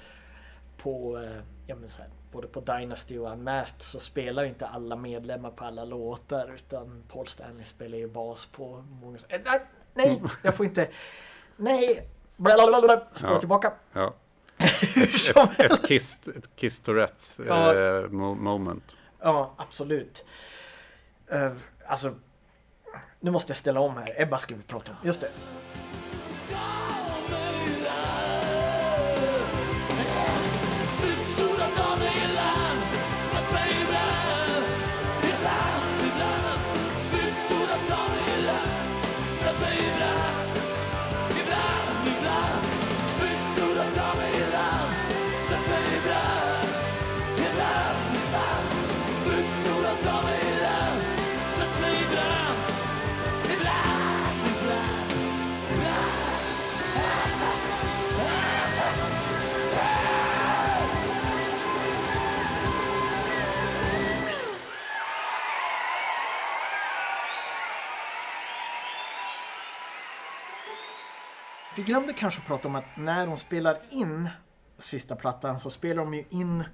[0.83, 4.67] på, eh, ja, men så här, både på Dynasty och Unmasked så spelar ju inte
[4.67, 6.53] alla medlemmar på alla låtar.
[6.55, 9.19] Utan Paul Stanley spelar ju bas på många...
[9.29, 9.61] Eh, nej,
[9.95, 10.89] nej, jag får inte...
[11.57, 12.09] Nej!
[12.37, 13.03] Blablabla.
[13.15, 13.39] Spår Ja.
[13.39, 13.73] tillbaka.
[13.93, 14.15] Ja.
[15.37, 17.75] Ett, ett Kiss, ett kiss Tourettes Ja.
[17.75, 18.99] eh, mo- moment.
[19.21, 20.25] Ja, absolut.
[21.35, 21.53] Uh,
[21.87, 22.15] alltså,
[23.21, 24.23] nu måste jag ställa om här.
[24.23, 24.97] Ebba ska vi prata om.
[25.07, 25.31] Just det.
[71.87, 74.29] Glömde kanske prata om att när de spelar in
[74.79, 76.65] sista plattan så spelar de ju in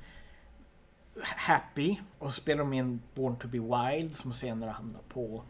[1.23, 5.43] Happy och så spelar de in Born to be Wild som senare hamnar på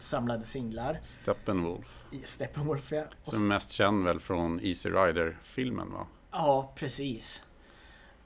[0.00, 2.04] samlade singlar Steppenwolf.
[2.10, 2.92] i Steppenwolf.
[2.92, 3.04] Ja.
[3.24, 6.06] Och Som mest känd väl från Easy Rider-filmen va?
[6.30, 7.42] Ja, precis.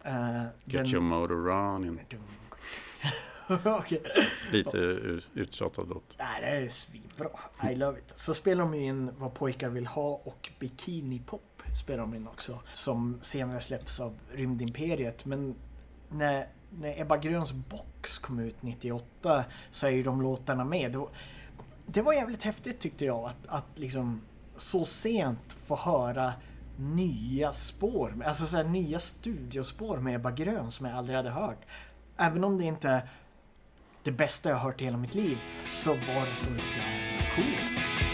[0.07, 2.01] Uh, Get your motor running.
[3.65, 4.03] Okej.
[4.53, 4.79] Lite
[5.35, 6.15] uttjatad låt.
[6.19, 7.31] Nej, det är svinbra.
[7.71, 8.13] I love it.
[8.15, 12.29] Så spelar de ju in Vad pojkar vill ha och Bikini Pop spelar de in
[12.29, 12.59] också.
[12.73, 15.25] Som senare släpps av Rymdimperiet.
[15.25, 15.55] Men
[16.09, 20.93] när, när Ebba Gröns box kom ut 98 så är ju de låtarna med.
[20.93, 21.09] Det var,
[21.87, 24.21] det var jävligt häftigt tyckte jag att, att liksom
[24.57, 26.33] så sent få höra
[26.77, 28.23] nya spår.
[28.27, 31.61] Alltså så här, nya studiospår med Ebba Grön som jag aldrig hade hört.
[32.17, 33.09] Även om det inte
[34.03, 35.39] det bästa jag har hört i hela mitt liv
[35.71, 38.12] så var det så jävla coolt.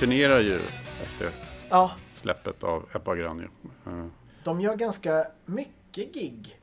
[0.00, 0.60] Turnerar ju
[1.02, 1.30] efter
[1.68, 3.50] Ja, släppet av Ebba Grön.
[3.86, 4.06] Eh,
[4.44, 6.60] de gör ganska mycket gig.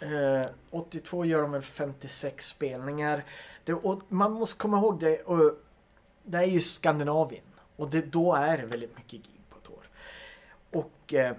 [0.00, 3.24] Eh, 82 gör de väl 56 spelningar.
[3.64, 3.76] Det,
[4.08, 5.22] man måste komma ihåg det.
[5.22, 5.52] Och
[6.22, 7.44] det är ju Skandinavien.
[7.76, 9.88] Och det, då är det väldigt mycket gig på ett år.
[10.70, 11.36] Och eh,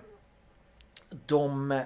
[1.25, 1.81] de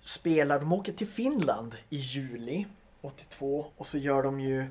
[0.00, 2.66] spelar, de åker till Finland i juli
[3.00, 4.66] 82 och så gör de ju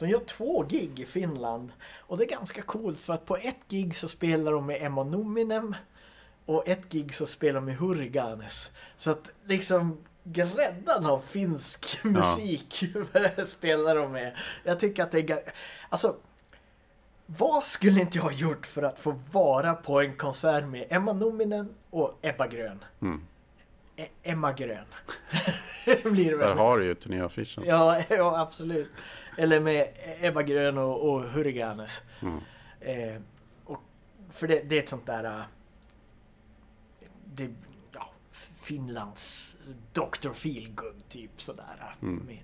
[0.00, 3.68] de gör två gig i Finland och det är ganska coolt för att på ett
[3.68, 5.76] gig så spelar de med Emma Nominen
[6.46, 8.70] och ett gig så spelar de med Hurriganes.
[8.96, 12.84] Så att liksom gräddan av finsk musik
[13.46, 14.36] spelar de med.
[14.64, 15.52] Jag tycker att det är...
[15.88, 16.16] Alltså,
[17.26, 21.12] vad skulle inte jag ha gjort för att få vara på en konsert med Emma
[21.12, 22.84] Nominen och Ebba Grön?
[23.02, 23.20] Mm.
[23.96, 24.84] E- Emma Grön.
[26.04, 27.64] blir det Där har du ju turnéaffischen.
[27.66, 28.90] Ja, ja, absolut.
[29.38, 29.88] Eller med
[30.20, 32.02] Ebba Grön och, och Hurriganes.
[32.22, 32.40] Mm.
[32.80, 33.20] Eh,
[33.64, 33.80] och,
[34.30, 35.24] för det, det är ett sånt där...
[35.24, 35.40] äh,
[37.24, 37.50] det,
[37.92, 38.10] ja,
[38.62, 39.56] Finlands
[39.92, 40.30] Dr.
[40.32, 41.94] Feelgood typ sådär.
[42.02, 42.16] Mm.
[42.26, 42.38] Med-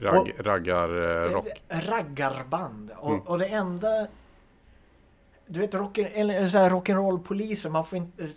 [0.00, 1.46] Ragg, raggar eh, rock.
[1.68, 2.90] Ett Raggarband.
[2.96, 3.20] Och, Mm.
[3.26, 4.06] och det enda...
[5.46, 8.28] Du vet rock, eller så här rock'n'roll-poliser, man får inte...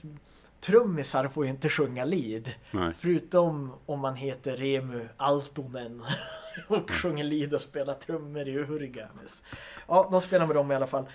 [0.61, 2.53] Trummisar får ju inte sjunga lead.
[2.71, 2.93] Nej.
[2.99, 6.03] Förutom om man heter Remu Altonen
[6.67, 6.87] och Mm.
[6.87, 9.43] sjunger lead och spelar trummor i Hurriganes.
[9.87, 11.05] Ja, de spelar med dem i alla fall.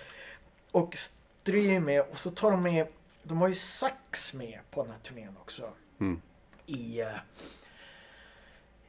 [0.71, 2.87] Och Stry är med och så tar de med,
[3.23, 5.69] de har ju sax med på den här turnén också.
[5.99, 6.21] Mm.
[6.65, 7.07] I, eh,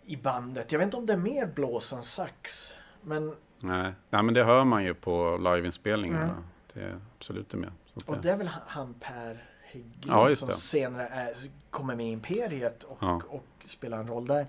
[0.07, 0.73] I bandet.
[0.73, 2.75] Jag vet inte om det är mer blås än sax.
[3.03, 3.93] Men, Nej.
[4.11, 6.23] Nej, men det hör man ju på liveinspelningarna.
[6.25, 6.45] Mm.
[6.73, 7.73] Det är absolut det med.
[7.87, 11.35] Så att och det, det är väl han Per Hägglund Ja, som senare är,
[11.71, 13.23] kommer med i Imperiet och, Ja.
[13.29, 14.47] och spelar en roll där.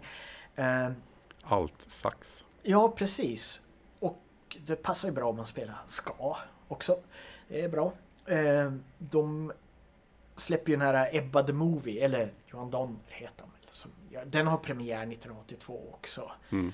[0.55, 0.91] Eh,
[1.43, 2.45] Allt sax.
[2.63, 3.61] ja, precis.
[3.99, 4.21] Och
[4.65, 6.35] det passar ju bra om man spelar ska
[6.67, 6.99] också.
[7.47, 7.93] Det är bra.
[8.25, 9.51] Eh, de
[10.35, 13.49] släpper ju den här Ebba the Movie, eller Johan Donner heter han.
[13.71, 13.91] Som,
[14.25, 16.31] den har premiär 1982 också.
[16.51, 16.73] Mm.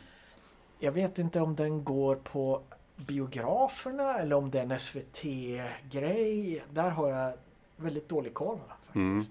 [0.79, 2.61] Jag vet inte om den går på
[2.95, 6.63] biograferna eller om det är en SVT-grej.
[6.71, 7.33] Där har jag
[7.75, 8.95] väldigt dålig koll faktiskt.
[8.95, 9.23] Mm.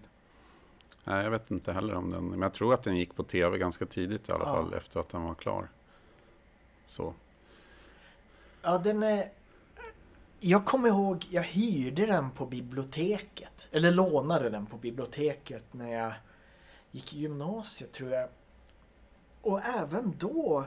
[1.04, 2.24] Nej, jag vet inte heller om den.
[2.24, 4.54] Men jag tror att den gick på tv ganska tidigt i alla Ja.
[4.54, 4.74] fall.
[4.74, 5.68] Efter att den var klar.
[6.86, 7.14] Så.
[8.62, 9.28] Ja, den är...
[10.40, 13.68] Jag kommer ihåg, jag hyrde den på biblioteket.
[13.70, 16.12] Eller lånade den på biblioteket när jag
[16.90, 18.28] gick i gymnasiet tror jag.
[19.40, 20.64] Och även då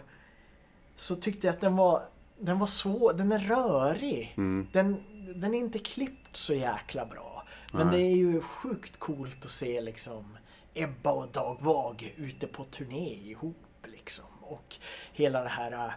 [0.96, 2.04] så tyckte jag att den var,
[2.40, 4.34] den var svår, den är rörig.
[4.38, 4.68] Mm.
[4.72, 5.04] Den,
[5.42, 7.27] den är inte klippt så jäkla bra.
[7.74, 7.98] Men Nej.
[8.00, 10.38] det är ju sjukt coolt att se liksom
[10.74, 14.26] Ebba och Dag Vag ute på turné ihop liksom.
[14.42, 14.76] Och
[15.14, 15.92] hela det här äh,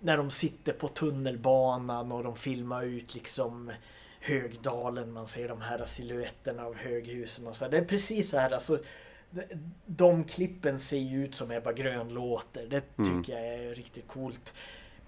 [0.00, 3.72] när de sitter på tunnelbanan och de filmar ut liksom
[4.20, 5.12] Högdalen.
[5.12, 7.68] Man ser de här siluetterna av höghusen och så.
[7.68, 8.78] Det är precis så här alltså.
[9.30, 12.66] de- De klippen ser ju ut som Ebba Grön låter.
[12.66, 13.24] Det tycker Mm.
[13.28, 14.54] jag är riktigt coolt.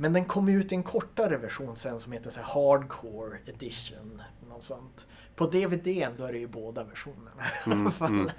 [0.01, 4.23] Men den kom ut i en kortare version sen som heter så Hardcore Edition.
[4.49, 5.07] Något sånt.
[5.35, 7.43] På DVD då är det ju båda versionerna.
[7.65, 8.33] alla fall.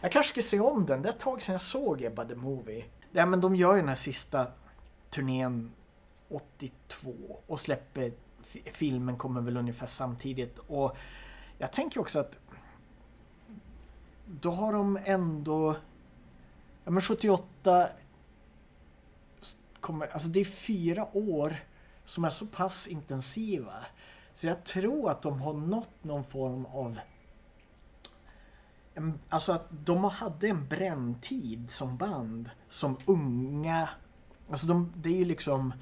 [0.00, 1.02] Jag kanske ska se om den.
[1.02, 2.84] Det är ett tag sedan jag såg Ebba the Movie.
[3.12, 4.46] Ja men de gör ju den här sista
[5.10, 5.72] turnén
[6.28, 7.12] 82
[7.46, 10.58] och släpper fi- filmen kommer väl ungefär samtidigt.
[10.58, 10.96] Och
[11.58, 12.38] jag tänker också att
[14.26, 15.76] då har de ändå
[16.84, 17.86] Ja men 78
[19.84, 21.56] kommer, alltså det är fyra år
[22.04, 23.74] som är så pass intensiva.
[24.34, 26.98] Så jag tror att de har nått någon form av
[28.94, 33.88] en, Alltså att de hade en bränntid som band som unga
[34.50, 35.74] Alltså de, det är ju liksom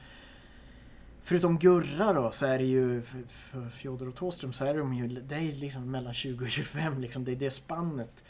[1.23, 5.09] Förutom Gurra då så är det ju för, Fjodor och Thåström så är de ju
[5.09, 7.25] Det är liksom mellan 20 och 25 liksom.
[7.25, 8.25] Det är det spannet.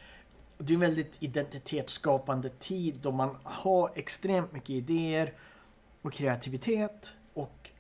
[0.58, 5.32] Det är en väldigt identitetsskapande tid då man har extremt mycket idéer
[6.03, 7.70] och kreativitet och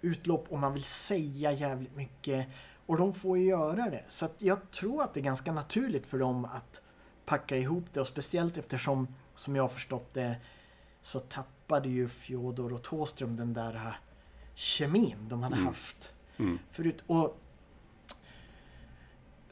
[0.00, 2.46] utlopp och man vill säga jävligt mycket.
[2.86, 4.04] Och de får ju göra det.
[4.08, 6.82] Så att jag tror att det är ganska naturligt för dem att
[7.24, 10.36] packa ihop det och speciellt eftersom, som jag har förstått det,
[11.02, 13.98] så tappade ju Fjodor och Thåström den där
[14.54, 15.66] kemin de hade Mm.
[15.66, 16.58] haft Mm.
[16.70, 17.04] förut.
[17.06, 17.40] Och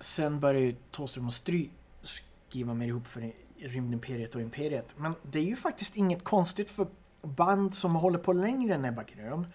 [0.01, 1.69] sen började ju Thåström och Stry
[2.03, 4.95] skriva mer ihop för Rymdimperiet och Imperiet.
[4.97, 6.87] Men det är ju faktiskt inget konstigt för
[7.23, 9.47] band som håller på längre än Ebba Grön.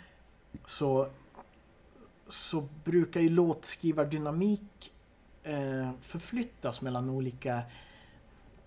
[0.65, 1.09] Så,
[2.28, 4.93] så brukar ju låtskrivardynamik
[5.43, 7.63] eh, förflyttas mellan olika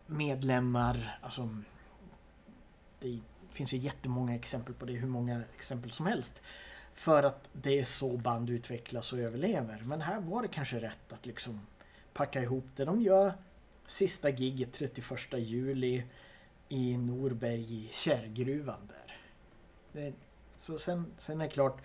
[0.06, 1.18] medlemmar.
[1.22, 1.48] Alltså,
[2.98, 3.20] det
[3.50, 6.42] finns ju jättemånga exempel på det, hur många exempel som helst.
[6.94, 9.82] För att det är så band utvecklas och överlever.
[9.84, 11.60] Men här var det kanske rätt att liksom
[12.12, 12.84] packa ihop det.
[12.84, 13.32] De gör
[13.86, 16.04] sista giget 31 juli
[16.70, 19.16] i Norberg i Kärrgruvan där.
[19.92, 20.12] Det,
[20.56, 21.82] så sen, sen är det klart.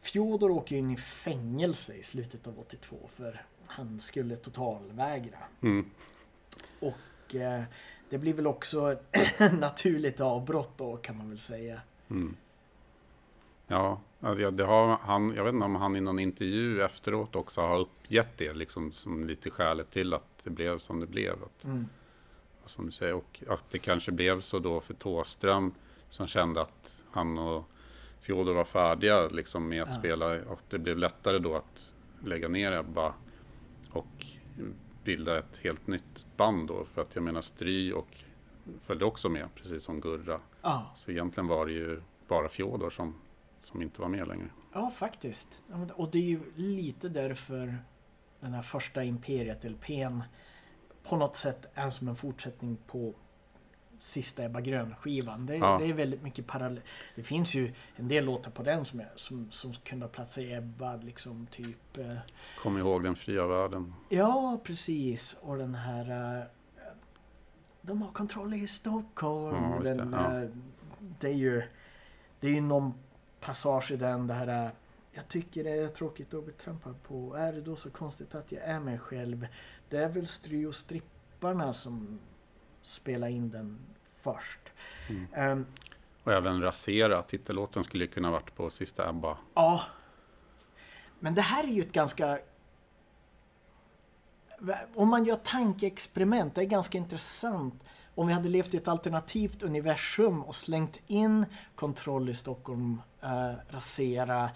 [0.00, 5.38] Fjodor åker in i fängelse i slutet av 82 för han skulle totalvägra.
[5.60, 5.90] Mm.
[6.80, 7.62] Och eh,
[8.10, 11.80] det blir väl också ett naturligt avbrott då kan man väl säga.
[12.10, 12.36] Mm.
[13.66, 17.36] Ja, alltså, ja, det har han, jag vet inte om han i någon intervju efteråt
[17.36, 21.32] också har uppgett det liksom som lite skälet till att det blev som det blev.
[21.32, 21.88] Att, Mm.
[22.66, 25.74] Som du säger, och att det kanske blev så då för Thåström
[26.08, 27.64] som kände att han och
[28.20, 29.94] Fjodor var färdiga liksom med att Ja.
[29.94, 31.94] spela och det blev lättare då att
[32.24, 33.14] lägga ner Ebba
[33.90, 34.26] och
[35.04, 38.08] bilda ett helt nytt band då för att jag menar Stry och
[38.82, 40.40] följde också med precis som Gurra.
[40.62, 40.92] Ja.
[40.94, 43.14] Så egentligen var det ju bara Fjodor som,
[43.62, 44.48] som inte var med längre.
[44.72, 45.62] Ja, faktiskt.
[45.94, 47.78] Och det är ju lite därför
[48.40, 50.20] den här första Imperiet-LPn
[51.08, 53.14] på något sätt är som en fortsättning på
[53.98, 55.46] sista Ebba Grön-skivan.
[55.46, 55.78] Det, Ja.
[55.78, 56.80] det är väldigt mycket parallell.
[57.14, 60.38] Det finns ju en del låtar på den som, är, som, som kunde ha plats
[60.38, 61.98] i Ebba, liksom typ...
[61.98, 62.16] Eh,
[62.62, 63.94] Kom ihåg den fria världen.
[64.08, 65.36] ja, precis.
[65.40, 66.38] Och den här...
[66.38, 66.44] Eh,
[67.82, 69.56] de har kontroll i Stockholm.
[69.56, 70.42] Ja, just det, den, ja.
[70.42, 70.48] eh,
[71.20, 71.62] det är ju...
[72.40, 72.94] Det är ju någon
[73.40, 74.70] passage i den, det här...
[75.14, 77.34] Jag tycker det är tråkigt att bli trampad på.
[77.36, 79.46] Är det då så konstigt att jag är mig själv?
[79.88, 82.18] Det är väl Stry och stripparna som
[82.82, 83.78] spelar in den
[84.22, 84.60] först.
[85.10, 85.26] Mm.
[85.32, 85.66] Ehm,
[86.24, 89.38] Och även Rasera, titellåten skulle ju kunna varit på sista Ebba.
[89.54, 89.82] Ja.
[91.20, 92.38] Men det här är ju ett ganska
[94.94, 97.84] om man gör tankeexperiment, det är ganska intressant.
[98.14, 103.52] Om vi hade levt i ett alternativt universum och slängt in Kontroll i Stockholm, eh,
[103.68, 104.50] rasera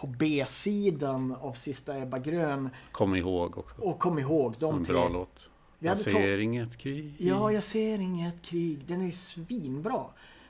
[0.00, 3.80] på B-sidan av sista Ebba Grön Kom ihåg också.
[3.82, 4.92] och kom ihåg Som de en tre.
[4.94, 5.50] bra låt.
[5.78, 7.14] Vi Jag ser inget krig.
[7.18, 8.78] Ja, jag ser inget krig.
[8.86, 10.04] Den är svinbra.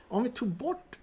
[0.07, 0.95] Om vi tog bort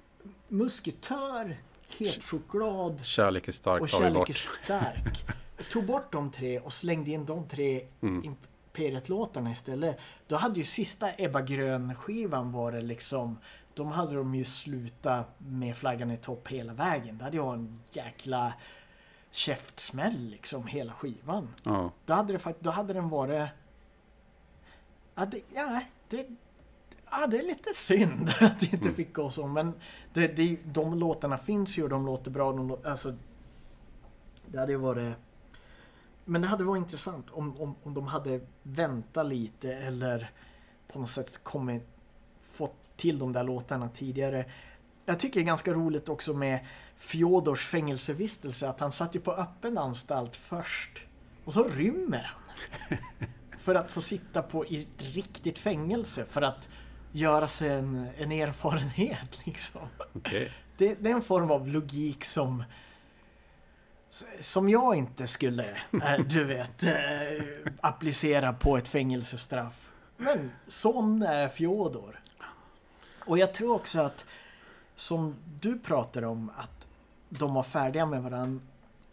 [0.49, 1.57] musketör,
[1.99, 4.35] het choklad Kärlek är stark och kärlek är bort.
[4.65, 5.25] stark.
[5.73, 8.25] tog bort de tre och slängde in de tre Mm.
[8.25, 9.99] Imperiet-låtarna istället.
[10.27, 13.39] Då hade ju sista Ebba Grön-skivan varit liksom...
[13.77, 17.19] De hade de ju slutat med flaggan i topp hela vägen.
[17.19, 18.55] Det hade ju varit en jäkla
[19.31, 21.49] käftsmäll liksom hela skivan.
[21.63, 21.91] Ja.
[22.05, 23.49] Då hade, det, då hade den varit...
[25.15, 26.27] Ja, det, ja, det,
[27.11, 29.47] ja, det är lite synd att det inte fick gå så.
[29.47, 29.73] Men
[30.13, 32.53] det, det, de låtarna finns ju och de låter bra.
[32.53, 33.17] De, alltså,
[34.47, 35.17] det hade ju varit...
[36.25, 40.31] Men det hade varit intressant om, om, om de hade väntat lite eller
[40.89, 41.96] på något sätt kommit,
[42.97, 44.45] till de där låtarna tidigare.
[45.05, 46.59] Jag tycker det är ganska roligt också med
[46.97, 51.03] Fjodors fängelsevistelse att han satt ju på öppen anstalt först.
[51.45, 52.99] Och så rymmer han.
[53.59, 56.69] För att få sitta på i ett riktigt fängelse för att
[57.13, 59.81] göra sig en, en erfarenhet liksom.
[60.13, 60.53] Okej.
[60.77, 62.65] Det, det är en form av logik som
[64.41, 65.65] som jag inte skulle,
[66.03, 66.93] eh, du vet, eh,
[67.81, 69.91] applicera på ett fängelsestraff.
[70.17, 72.21] Men sån är Fjodor.
[73.27, 74.25] Och jag tror också att,
[74.97, 76.89] som du pratar om, att
[77.29, 78.67] de var färdiga med varandra.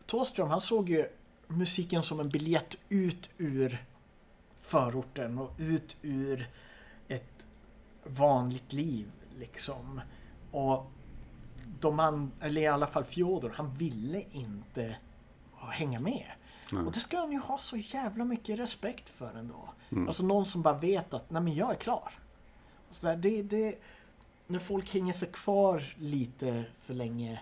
[0.05, 1.07] Thåström, han såg ju
[1.47, 3.86] musiken som en biljett ut ur
[4.61, 6.49] förorten och ut ur
[7.07, 7.47] ett
[8.03, 10.01] vanligt liv liksom.
[10.51, 10.91] Och
[11.80, 14.95] de han, eller i alla fall Fjodor, han ville inte
[15.72, 16.26] hänga med.
[16.72, 16.84] Nej.
[16.84, 19.70] Och det ska han ju ha så jävla mycket respekt för ändå.
[19.91, 20.07] Mm.
[20.07, 22.11] Alltså någon som bara vet att, nej men jag är klar.
[22.91, 23.76] Så där, det, det,
[24.48, 27.41] när folk hänger sig kvar lite för länge.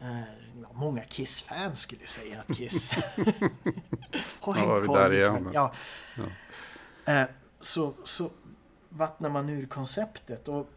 [0.00, 0.20] Eh,
[0.62, 2.92] ja, många Kiss-fans skulle säga att Kiss
[4.40, 5.50] har Ja, hängt vi kvar där igen?
[5.54, 5.72] Ja.
[6.16, 6.24] Ja.
[7.12, 7.28] Eh,
[7.60, 8.30] så, så
[8.88, 10.48] vattnar man ur konceptet.
[10.48, 10.70] Och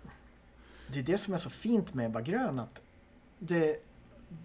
[0.87, 2.59] det är det som är så fint med Ebba Grön.
[2.59, 2.81] Att
[3.39, 3.83] det,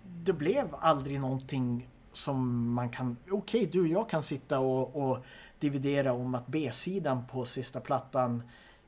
[0.05, 3.17] det blev aldrig någonting som man kan...
[3.31, 5.19] Okej, du och jag kan sitta och, och
[5.59, 8.43] dividera om att B-sidan på sista plattan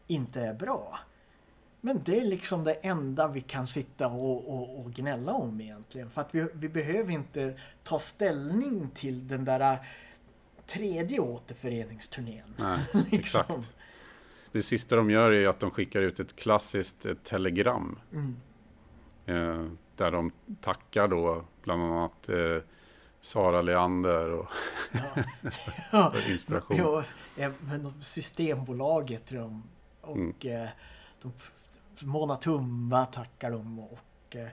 [0.07, 0.99] inte är bra.
[1.81, 6.11] Men det är liksom det enda vi kan sitta och, och, och gnälla om egentligen.
[6.11, 9.79] För att vi, vi behöver inte ta ställning till den där
[10.67, 12.55] tredje återföreningsturnén.
[12.57, 13.19] Nej, liksom.
[13.19, 13.73] exakt.
[14.53, 17.99] Det sista de gör är att de skickar ut ett klassiskt eh, telegram.
[18.13, 18.37] Mm.
[19.27, 22.57] Eh, där de tackar då bland annat eh,
[23.21, 24.47] Sara Leander och
[25.93, 26.11] Ja.
[26.15, 27.05] för inspiration.
[27.37, 27.53] Ja,
[28.01, 29.61] Systembolaget tror jag.
[30.01, 30.63] Och Mm.
[30.63, 30.69] eh,
[31.23, 31.33] de,
[32.03, 33.79] Mona Tumba tackar dem.
[33.79, 34.49] Och, eh,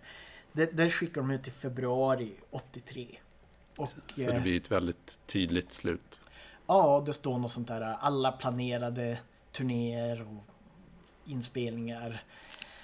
[0.51, 3.17] det, det skickar de ut i februari 83.
[3.77, 6.19] Och, Så det eh, blir ett väldigt tydligt slut.
[6.67, 7.81] Ja, det står något sånt där.
[7.81, 9.17] Alla planerade
[9.51, 10.43] turnéer och
[11.25, 12.23] inspelningar.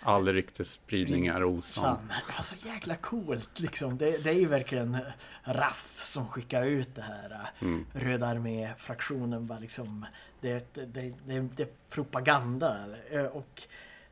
[0.05, 1.83] All ryktesspridning är osann.
[1.83, 2.11] Sann.
[2.37, 3.97] Alltså jäkla coolt liksom.
[3.97, 4.97] Det, det är ju verkligen
[5.43, 7.49] RAF som skickar ut det här.
[7.59, 7.85] Mm.
[7.93, 10.05] Röda armé-fraktionen var liksom
[10.41, 12.77] det, det, det, det, det är propaganda.
[13.11, 13.63] Eh, Och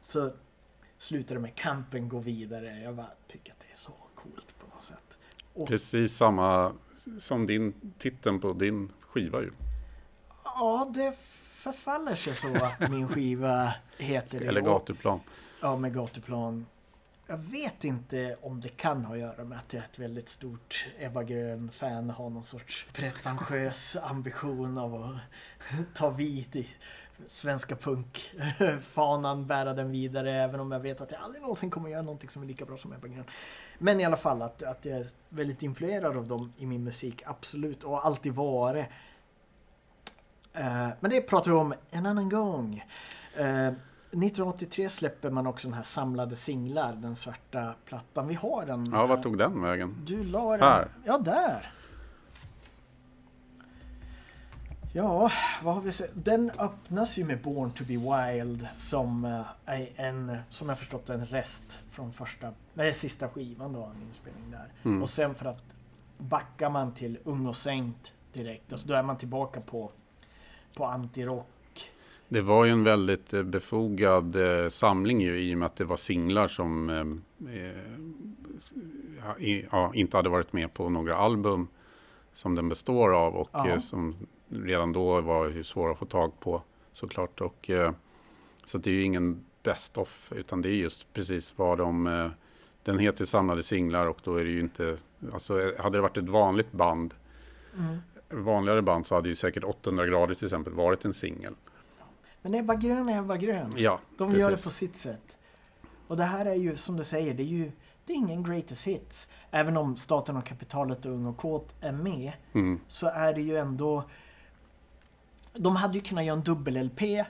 [0.02, 0.32] så
[0.98, 2.80] slutar det med kampen går vidare.
[2.80, 5.18] Jag bara tycker att det är så coolt på något sätt.
[5.54, 6.74] Och, Precis samma
[7.20, 9.52] som din titeln på din skiva ju.
[10.44, 11.14] ja, det
[11.56, 14.46] förfaller sig så att min skiva heter det.
[14.46, 15.20] Eller gatuplan.
[15.62, 16.66] Ja, med gatuplan.
[17.28, 20.30] Jag vet inte om det kan ha att göra med att jag är ett väldigt
[20.30, 25.16] stort Ebba Grön-fan har någon sorts pretentiös ambition av att
[25.96, 26.68] ta vid i
[27.28, 32.02] svenska punkfanan, bära den vidare, även om jag vet att jag aldrig någonsin kommer göra
[32.02, 33.26] någonting som är lika bra som Ebba Grön.
[33.78, 37.24] Men i alla fall att, att jag är väldigt influerad av dem i min musik,
[37.26, 38.86] absolut, och alltid varit.
[40.54, 42.84] Eh, men det pratar vi om en annan gång.
[43.36, 43.68] Eh,
[44.12, 48.28] 1983 släpper man också den här samlade singlar, den svarta plattan.
[48.28, 48.90] Vi har den.
[48.92, 49.98] Ja, eh, vart tog den vägen?
[50.06, 50.62] Du la den.
[50.62, 50.88] Här.
[51.06, 51.72] Ja, där.
[54.94, 55.32] Ja,
[55.64, 56.12] vad har vi sett?
[56.14, 61.10] Den öppnas ju med Born to be Wild som eh, är en, som jag förstått
[61.10, 64.68] en rest från första, nej, sista skivan då, en inspelning där.
[64.84, 65.02] Mm.
[65.02, 65.64] Och sen för att
[66.18, 69.92] backar man till Ung och sänkt direkt, alltså då är man tillbaka på,
[70.76, 71.48] på antirock.
[72.30, 75.86] Det var ju en väldigt eh, befogad eh, samling ju, i och med att det
[75.86, 77.06] var singlar som eh,
[79.26, 81.68] ja, i- ja, inte hade varit med på några album
[82.34, 84.16] som den består av och eh, som
[84.52, 87.42] redan då var ju svår att få tag på såklart.
[87.42, 87.92] Och, eh,
[88.66, 92.30] så det är ju ingen best of utan det är just precis vad de eh,
[92.84, 94.98] den heter samlade singlar och då är det ju inte,
[95.34, 97.14] alltså eh, hade det varit ett vanligt band,
[97.78, 97.98] Mm.
[98.46, 101.54] vanligare band så hade ju säkert 800 grader till exempel varit en singel.
[102.42, 103.74] Men Ebba Grön är Ebba Grön.
[103.78, 104.66] Ja, De gör det precis.
[104.66, 105.38] på sitt sätt.
[106.08, 107.72] Och det här är ju som du säger, det är ju
[108.06, 109.28] det är ingen greatest hits.
[109.52, 113.42] Även om Staten och kapitalet och Ung och kåt är med Mm, så är det
[113.42, 114.04] ju ändå...
[115.54, 117.26] De hade ju kunnat göra en dubbel-LP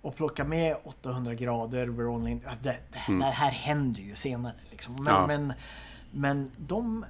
[0.00, 2.30] och plocka med 800 grader, We're only...
[2.30, 3.20] in- Det, det, Mm.
[3.20, 4.94] det här händer ju senare liksom.
[4.94, 5.26] Men, Ja.
[5.26, 5.52] men,
[6.10, 7.04] men de...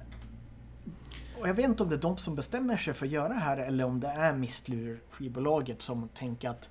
[1.39, 3.39] Och jag vet inte om det är de som bestämmer sig för att göra det
[3.39, 6.69] här eller om det är Mistlur skivbolaget som tänker att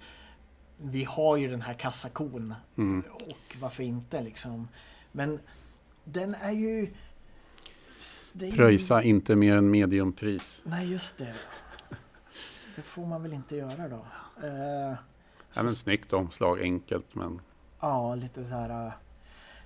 [0.76, 3.04] vi har ju den här kassakon mm.
[3.12, 4.68] och varför inte liksom.
[5.12, 5.38] Men
[6.04, 6.94] den är ju...
[8.40, 10.62] är ju- Pröjsa inte mer än mediumpris.
[10.64, 11.34] Nej, just det.
[12.76, 14.06] Det får man väl inte göra då.
[14.46, 14.94] Eh,
[15.56, 17.40] Ja, men snyggt omslag, enkelt men
[17.80, 18.86] ja, lite så här.
[18.86, 18.92] eh,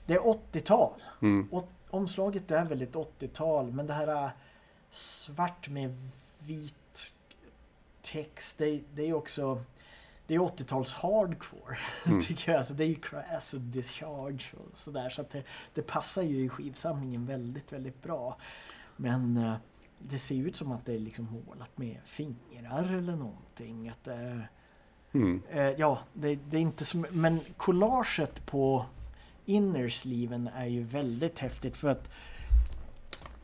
[0.06, 0.92] det är 80-tal.
[1.22, 1.48] mm,
[1.90, 4.30] omslaget är väldigt 80-tal, men det här eh,
[4.90, 7.12] svart med vit
[8.02, 9.62] text, det, det är också
[10.26, 12.20] det är 80-tals hardcore, Mm.
[12.22, 12.58] tycker jag.
[12.58, 15.10] Alltså, det är ju crass och discharge och sådär.
[15.10, 15.42] Så att det,
[15.74, 18.36] det passar ju i skivsamlingen väldigt, väldigt bra.
[18.96, 19.54] Men eh,
[19.98, 23.88] det ser ut som att det är liksom målat med fingrar eller någonting.
[23.88, 24.40] Att, eh,
[25.12, 27.06] mm, Eh, ja, det, det är inte som...
[27.10, 28.86] Men collaget på
[29.44, 32.10] innersleeven är ju väldigt häftigt för att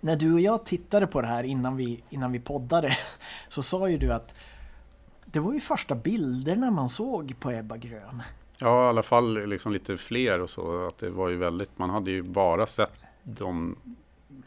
[0.00, 2.96] när du och jag tittade på det här innan vi, innan vi poddade
[3.48, 4.34] så sa ju du att
[5.24, 8.22] det var ju första bilderna man såg på Ebba Grön.
[8.58, 10.86] ja i alla fall liksom lite fler och så.
[10.86, 12.92] Att det var ju väldigt, man hade ju bara sett
[13.22, 13.76] de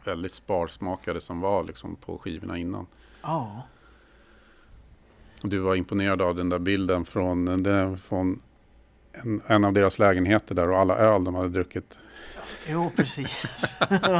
[0.04, 2.86] väldigt sparsmakade som var liksom på skivorna innan.
[3.22, 3.62] Ja,
[5.42, 8.42] du var imponerad av den där bilden från, den, från
[9.12, 11.98] en, en av deras lägenheter där och alla öl de hade druckit.
[12.68, 13.30] jo precis.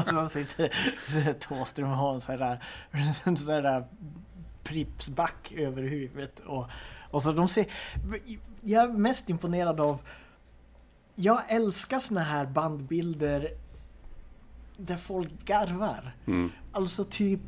[0.06, 2.64] så sitter Thåström och har en sån där,
[3.24, 3.84] en sån där
[4.62, 6.40] Pripsback över huvudet.
[6.40, 6.66] Och,
[7.10, 7.66] och så de ser...
[8.60, 9.98] Jag är mest imponerad av...
[11.14, 13.50] Jag älskar såna här bandbilder
[14.80, 16.16] där folk garvar.
[16.26, 17.40] Mm, Alltså typ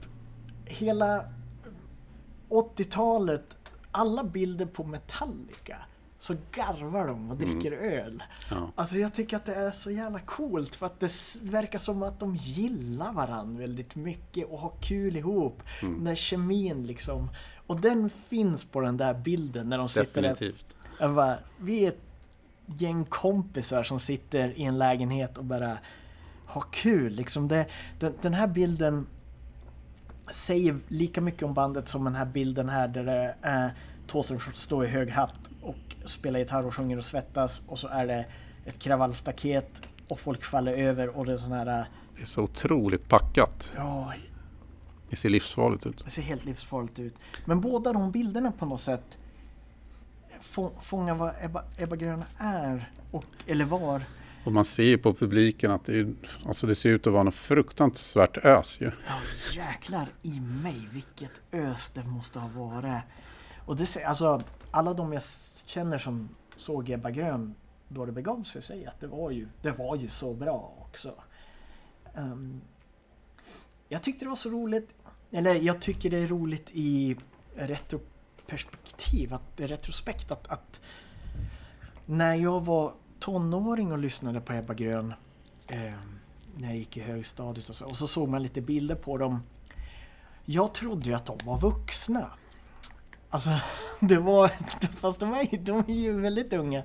[0.64, 1.24] hela
[2.49, 3.57] 80-talet,
[3.91, 5.76] alla bilder på Metallica
[6.18, 8.22] så garvar de och dricker öl.
[8.51, 8.70] ja.
[8.74, 11.11] Alltså jag tycker att det är så jävla coolt för att det
[11.43, 15.62] verkar som att de gillar varandra väldigt mycket och har kul ihop.
[15.83, 15.95] Mm.
[15.95, 17.28] Den där kemin liksom.
[17.66, 20.28] Och den finns på den där bilden när de sitter där.
[20.28, 20.76] Definitivt.
[21.01, 22.01] Jag bara, vi är ett
[22.66, 25.78] gäng kompisar som sitter i en lägenhet och bara
[26.51, 27.12] har kul.
[27.12, 27.66] Liksom det,
[27.98, 29.07] den, den här bilden
[30.32, 33.74] säger lika mycket om bandet som den här bilden här där det är
[34.07, 37.88] två som står i hög hatt och spelar gitarr och sjunger och svettas och så
[37.88, 38.26] är det
[38.64, 43.09] ett kravallstaket och folk faller över och det är sån här Det är så otroligt
[43.09, 43.72] packat.
[43.76, 44.12] ja,
[45.11, 46.05] Det ser livsfarligt ut.
[46.05, 47.14] det ser helt livsfarligt ut.
[47.44, 49.18] Men båda de bilderna på något sätt
[50.40, 54.03] få- fångar vad Ebba, Ebba Grön är och, eller var.
[54.45, 56.12] Och man ser ju på publiken att det, är,
[56.47, 58.91] alltså det ser ut att vara något fruktansvärt ös ju.
[59.07, 59.14] Ja
[59.53, 63.03] jäklar i mig vilket ös det måste ha varit.
[63.66, 65.22] Och det ser, alltså alla de jag
[65.66, 67.55] känner som såg Ebba Grön
[67.88, 71.14] då det begav sig säger att det var ju, det var ju så bra också.
[72.14, 72.61] Um,
[73.88, 74.91] jag tyckte det var så roligt,
[75.30, 77.16] eller jag tycker det är roligt i
[77.55, 80.80] retroperspektiv, att, retrospekt att, att
[82.07, 85.14] när jag var tonåring och lyssnade på Ebba Grön
[85.66, 85.94] eh,
[86.56, 89.42] när jag gick i högstadiet och så, och så såg man lite bilder på dem.
[90.44, 92.30] Jag trodde ju att de var vuxna.
[93.30, 93.50] Alltså,
[94.00, 94.48] det var...
[94.96, 96.82] Fast de är, de är ju väldigt unga.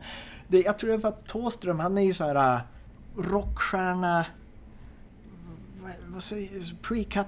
[0.48, 2.62] Det, jag tror det är för att Thåström, han är ju så här äh,
[3.18, 4.26] rockstjärna...
[5.82, 7.26] Vad, vad säger Pre-cut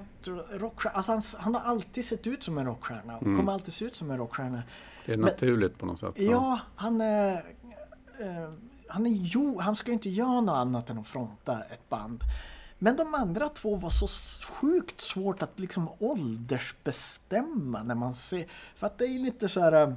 [0.58, 0.96] rockstjärna.
[0.96, 3.36] Alltså han, han har alltid sett ut som en rockstjärna och Mm.
[3.38, 4.62] kommer alltid se ut som en rockstjärna.
[5.06, 6.12] Det är Men- naturligt på något sätt.
[6.16, 7.32] Ja, han är...
[8.20, 8.50] Eh,
[8.88, 12.20] han är jo, han ska ju inte göra något annat än att fronta ett band.
[12.78, 14.06] Men de andra två var så
[14.52, 18.46] sjukt svårt att liksom åldersbestämma när man ser.
[18.76, 19.72] För att det är lite så här...
[19.72, 19.92] eh,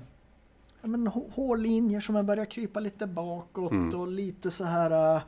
[0.84, 4.00] Ja, men, hå- hårlinjer som man börjar krypa lite bakåt Mm.
[4.00, 5.16] och lite så här...
[5.16, 5.22] eh,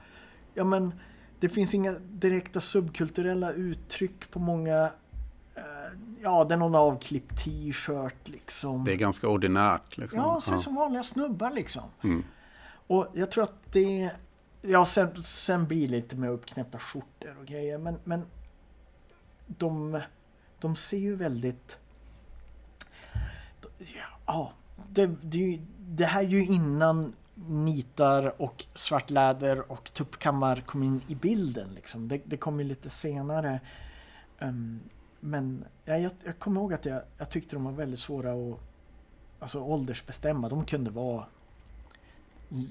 [0.53, 0.93] Ja men
[1.39, 4.84] det finns inga direkta subkulturella uttryck på många...
[5.55, 5.61] eh,
[6.22, 8.84] Ja, det är någon avklippt t-shirt liksom.
[8.86, 9.97] Det är ganska ordinärt.
[9.97, 10.20] Liksom.
[10.20, 11.84] Ja, ser ut som vanliga snubbar liksom.
[12.03, 12.24] Mm.
[12.88, 14.11] Och jag tror att det...
[14.61, 17.77] Ja, sen, sen blir det lite med uppknäppta skjortor och grejer.
[17.77, 18.25] Men, men
[19.47, 20.01] de,
[20.59, 21.77] de ser ju väldigt...
[24.25, 24.53] Ja,
[24.89, 31.01] det, det, det här är ju innan nitar och svart läder och tuppkammar kom in
[31.07, 31.73] i bilden.
[31.73, 32.07] Liksom.
[32.07, 33.59] Det, det kom ju lite senare.
[34.39, 34.79] Um,
[35.19, 38.59] men ja, jag, jag kommer ihåg att jag, jag tyckte de var väldigt svåra att
[39.39, 40.49] alltså, åldersbestämma.
[40.49, 41.25] De kunde vara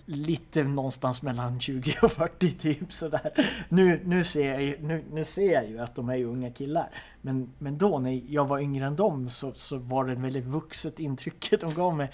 [0.07, 3.49] lite någonstans mellan 20 och 40 typ sådär.
[3.69, 6.91] Nu, nu, ser jag, ju, nu, nu ser jag ju att de är unga killar.
[7.23, 10.45] Men, men då när jag var yngre än dem så, så var det ett väldigt
[10.45, 12.11] vuxet intrycket de gav mig.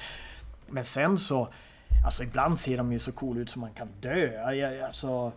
[0.66, 1.49] Men sen så,
[2.05, 4.53] alltså ibland ser de ju så cool ut som man kan dö.
[4.53, 5.33] Jag, alltså,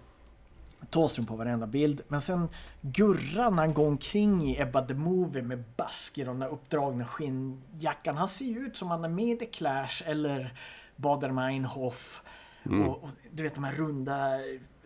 [0.89, 2.01] Thåström på varenda bild.
[2.07, 2.49] Men sen
[2.81, 7.05] Gurra när han går omkring i Ebba the Movie med basker och den där uppdragna
[7.05, 8.17] skinnjackan.
[8.17, 10.53] Han ser ju ut som han är med i The Clash eller
[11.01, 12.21] Bader Meinhof.
[12.63, 12.89] Mm.
[12.89, 14.39] Och, och, du vet de här runda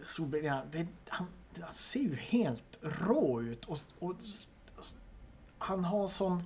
[0.03, 0.63] solbrillorna.
[1.07, 1.27] Han,
[1.61, 3.65] han, ser ju helt rå ut.
[3.65, 4.15] Och, och,
[5.57, 6.43] han har sån...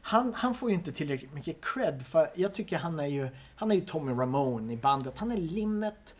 [0.00, 3.70] Han, han får ju inte tillräckligt mycket cred för jag tycker han är ju, han
[3.70, 5.18] är ju Tommy Ramone i bandet.
[5.18, 6.14] Han är limmet.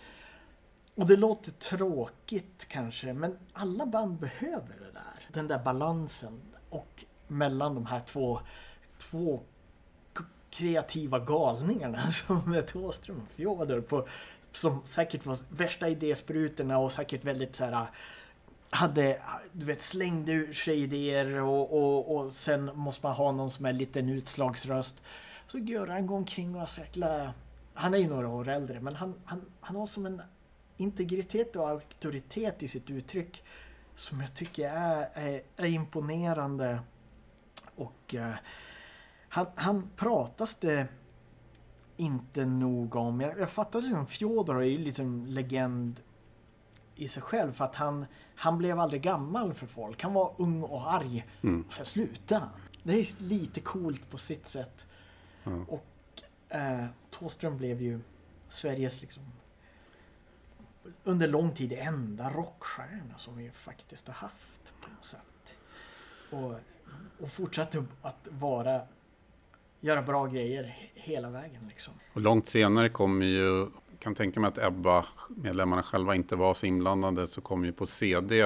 [0.94, 5.28] Och det låter tråkigt kanske, men alla band behöver det där.
[5.32, 8.40] Den där balansen och mellan de här två,
[8.98, 9.40] två
[10.50, 14.08] kreativa galningarna som Thåström och Fjodor på
[14.52, 17.86] som säkert var värsta idésprutorna och säkert väldigt så här ah,
[18.70, 19.22] hade,
[19.52, 23.66] du vet, slängde ur sig idéer och, och, och sen måste man ha någon som
[23.66, 25.02] är lite en utslagsröst.
[25.46, 27.34] Så Göran går omkring och har så jäkla...
[27.74, 30.22] Han är ju några år äldre men han, han, han har som en
[30.76, 33.42] integritet och auktoritet i sitt uttryck
[33.94, 36.80] som jag tycker är, är, är imponerande.
[37.76, 38.34] Och eh,
[39.28, 40.88] han, han pratas det
[41.96, 43.20] inte nog om.
[43.20, 46.00] Jag, jag fattar det som Fjodor är ju lite en legend
[46.94, 50.02] i sig själv för att han, han blev aldrig gammal för folk.
[50.02, 51.62] Han var ung och arg mm.
[51.62, 52.50] och sen slutade han.
[52.82, 54.86] Det är lite coolt på sitt sätt.
[55.44, 55.64] Mm.
[55.64, 55.86] Och
[56.48, 58.00] eh, Thåström blev ju
[58.48, 59.22] Sveriges liksom
[61.04, 65.56] under lång tid enda rockstjärna som vi faktiskt har haft på något sätt.
[66.30, 66.54] Och,
[67.24, 68.82] och fortsatte att vara
[69.80, 71.62] göra bra grejer hela vägen.
[71.68, 71.94] Liksom.
[72.12, 73.66] Och långt senare kom ju,
[73.98, 78.40] kan tänka mig att Ebba-medlemmarna själva inte var så inblandade, så kom ju på CD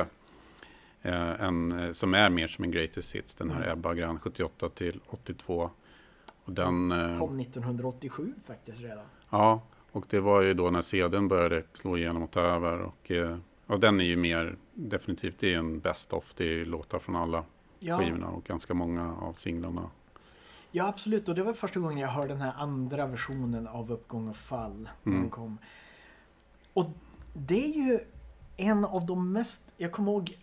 [1.03, 3.72] eh, en, eh, som är mer som en greatest hits, den här mm.
[3.72, 5.70] Ebba Grann 78 till 82.
[6.45, 9.05] Och den eh, kom 1987 faktiskt redan.
[9.30, 9.62] Ja,
[9.93, 12.80] och det var ju då när CDn började slå igenom och ta över.
[12.80, 16.35] Och, eh, och den är ju mer, definitivt, det är en best of.
[16.37, 17.45] Det är låtar från alla
[17.78, 17.99] ja.
[17.99, 19.91] skivorna och ganska många av singlarna.
[20.75, 24.29] Ja absolut, och det var första gången jag hörde den här andra versionen av Uppgång
[24.29, 24.89] och fall.
[25.03, 25.31] När mm.
[25.31, 25.59] kom.
[26.73, 26.91] Och
[27.35, 28.01] det är ju
[28.57, 30.39] en av de mest, jag kommer ihåg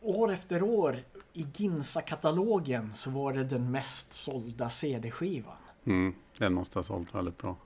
[0.00, 5.56] år efter år i Ginsa-katalogen så var det den mest sålda CD-skivan.
[5.84, 7.56] Mm, den måste ha sålt väldigt bra.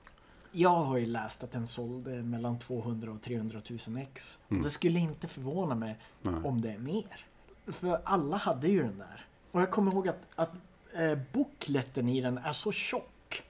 [0.51, 4.39] Jag har ju läst att den sålde mellan 200 och 300 000 ex.
[4.49, 4.63] Mm.
[4.63, 6.33] Det skulle inte förvåna mig Nej.
[6.43, 7.25] om det är mer.
[7.67, 9.25] För alla hade ju den där.
[9.51, 10.51] Och jag kommer ihåg att, att
[10.95, 13.43] eh, bookletten i den är så tjock.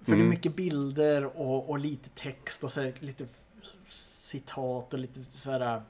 [0.00, 0.18] För mm.
[0.18, 0.28] det är mm.
[0.28, 3.26] mycket bilder och, och lite text och så lite
[3.88, 5.82] citat och lite sådär.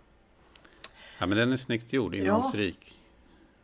[1.18, 2.79] Ja men den är snyggt gjord, innehållsrik.
[2.83, 2.93] Ja.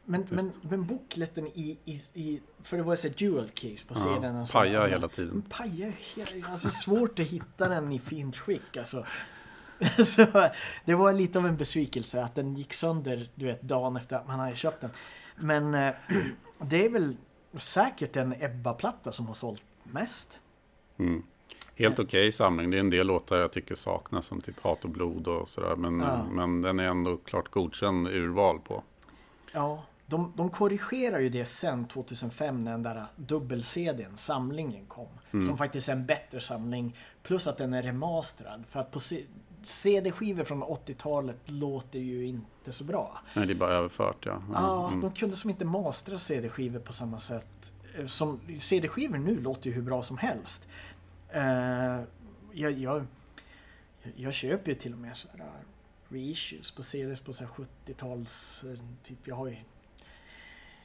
[0.05, 4.37] Men, men, men bookletten i, i, i, för det var så dual case på scenen.
[4.37, 5.43] Ja, pajar hela tiden.
[5.43, 8.77] Pajar hela Alltså svårt att hitta den i fint skick.
[8.77, 9.07] Alltså.
[10.05, 10.27] så
[10.85, 14.27] det var lite av en besvikelse att den gick sönder, du vet, dagen efter att
[14.27, 14.91] man hade köpt den.
[15.37, 15.95] Men äh,
[16.69, 17.17] det är väl
[17.55, 20.39] säkert en Ebba-platta som har sålt mest.
[20.99, 21.23] Mm.
[21.75, 22.71] Helt okej okay samling.
[22.71, 25.77] Det är en del låtar jag tycker saknas som typ Hat och blod och sådär.
[25.77, 26.25] Men, ja.
[26.25, 28.83] men den är ändå klart godkänd urval på.
[29.53, 35.09] Ja, de, de korrigerar ju det sen 2005 när den där dubbel-CDn, samlingen kom.
[35.33, 35.47] Mm.
[35.47, 36.97] Som faktiskt är en bättre samling.
[37.23, 38.65] Plus att den är remasterad.
[38.71, 39.01] För att på
[39.67, 43.21] CD-skivor från 80-talet låter ju inte så bra.
[43.35, 44.33] Nej, det är bara överfört ja.
[44.33, 44.53] Mm.
[44.53, 47.73] Ja, de kunde som inte mastra CD-skivor på samma sätt.
[47.99, 50.69] Eh, som CD-skivor nu låter ju hur bra som helst.
[51.37, 52.03] Uh,
[52.53, 53.07] jag, jag,
[54.17, 55.47] jag köper ju till och med så här
[56.09, 58.65] reissues på CDs på 70-tals,
[59.03, 59.57] typ jag har ju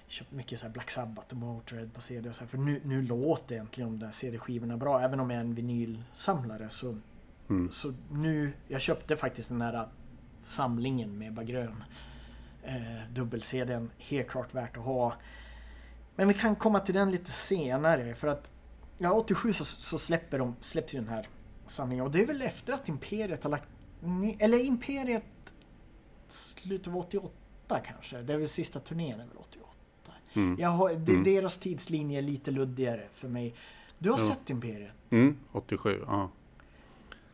[0.08, 2.82] köpt mycket så här Black Sabbath och Motörhead på CD och så här, för nu,
[2.84, 5.02] nu låter egentligen de där CD-skivorna bra.
[5.02, 6.98] Även om jag är en vinylsamlare så,
[7.50, 7.72] mm.
[7.72, 9.90] så nu, jag köpte faktiskt den här
[10.42, 11.84] samlingen med Bagrön.
[12.64, 15.14] Eh, Dubbel-CDn, helt klart värt att ha.
[16.16, 18.52] Men vi kan komma till den lite senare för att
[18.98, 21.28] ja, 87 så, så släpper de, släpps ju den här
[21.68, 23.70] samlingen och det är väl efter att Imperiet har lagt
[24.40, 25.24] eller Imperiet
[26.28, 28.22] slutet av 88 kanske.
[28.22, 29.68] Det är väl sista turnén är väl 88.
[30.58, 31.24] Jag har, det, Mm.
[31.24, 33.56] Deras tidslinje är lite luddigare för mig.
[33.98, 34.26] Du har Jo.
[34.26, 34.92] sett Imperiet?
[35.10, 36.30] Mm, 87, ja.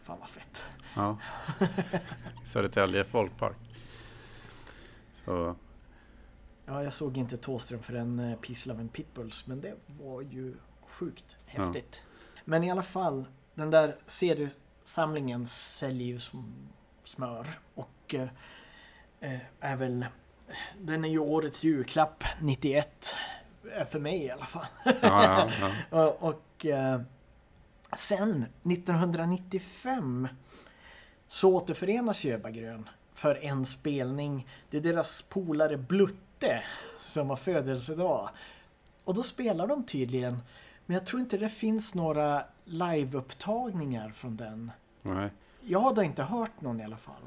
[0.04, 0.64] Fan vad fett.
[0.96, 1.18] ja.
[2.44, 3.58] Södertälje folkpark.
[5.26, 5.56] Så,
[6.66, 10.56] Ja, jag såg inte Thåström förrän uh, Peace, Love Pipples, men det var ju
[10.88, 12.02] sjukt häftigt.
[12.46, 13.26] Men i alla fall,
[13.56, 16.54] den där CD-samlingen säljer ju som
[17.04, 17.48] smör.
[17.76, 18.28] Och eh,
[19.20, 20.06] eh, är väl,
[20.80, 23.16] den är ju årets julklapp 91.
[23.78, 24.66] eh, För mig i alla fall.
[24.86, 25.72] ja, ja, ja.
[26.06, 27.02] Och, och eh,
[27.96, 30.28] sen 1995
[31.28, 34.48] så återförenas Ebba Grön för en spelning.
[34.70, 36.64] Det är deras polare Blutte
[37.00, 38.30] som har födelsedag.
[39.04, 40.40] Och då spelar de tydligen.
[40.86, 44.72] Men jag tror inte det finns några liveupptagningar från den.
[45.02, 45.30] Nej.
[45.62, 47.24] Jag har då inte hört någon i alla fall.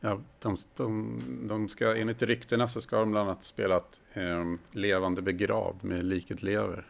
[0.00, 5.22] Ja, de, de, de ska, enligt ryktena så ska de bland annat spelat eh, Levande
[5.22, 6.86] begravd med Liket lever.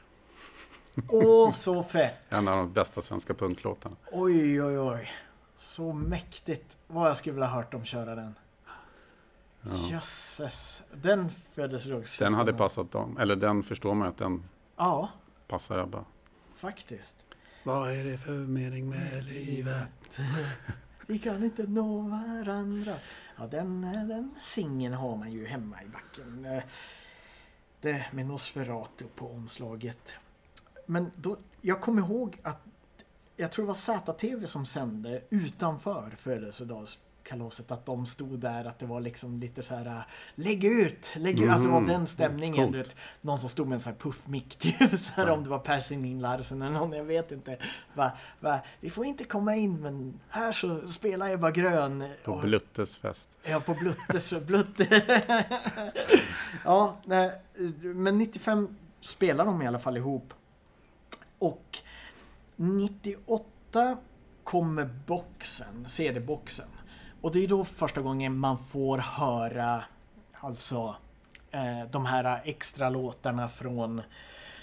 [1.09, 2.35] Åh, så fett!
[2.35, 3.97] En av de bästa svenska punklåtarna.
[4.13, 5.11] Oj, oj, oj.
[5.57, 6.77] Så mäktigt.
[6.87, 8.35] Vad jag skulle vilja ha hört dem köra den.
[9.63, 9.89] Ja.
[9.91, 10.83] Jösses.
[10.95, 12.25] Den födelsedagsfesten.
[12.25, 14.43] Den hade passat dem, eller den förstår man att den
[14.77, 15.09] Ja,
[15.49, 16.05] passar Ebba.
[16.57, 17.17] faktiskt.
[17.65, 20.19] Vad är det för mening med livet?
[21.07, 22.95] Vi kan inte nå varandra.
[23.39, 26.45] Ja, den, eh, den singeln har man ju hemma i backen.
[26.45, 26.63] Eh,
[27.81, 30.15] Det med Nosferatu på omslaget.
[30.91, 32.63] Men då, jag kommer ihåg att
[33.37, 38.87] jag tror det var ZTV som sände utanför födelsedagskalaset att de stod där att det
[38.87, 42.57] var liksom lite så här lägg ut, lägg ut, alltså det var den stämningen.
[42.57, 42.73] Coolt.
[42.73, 45.33] Du vet, någon som stod med en sån här puffmick typ, så här, Ja.
[45.33, 47.57] om det var Per Sinding Larsen eller någon, jag vet inte.
[47.95, 52.05] Va, va, vi får inte komma in men här så spelar Ebba Grön.
[52.25, 53.29] På Och- Bluttes fest.
[53.43, 55.03] Ja, på Bluttes Blutte.
[56.65, 57.33] ja, nej,
[57.81, 60.35] men 95 spelar de i alla fall ihop.
[61.41, 61.79] Och
[62.57, 63.97] 98
[64.45, 66.69] kommer boxen, CD-boxen.
[67.21, 69.85] Och det är då första gången man får höra
[70.33, 70.97] alltså
[71.51, 74.03] eh, de här extra låtarna från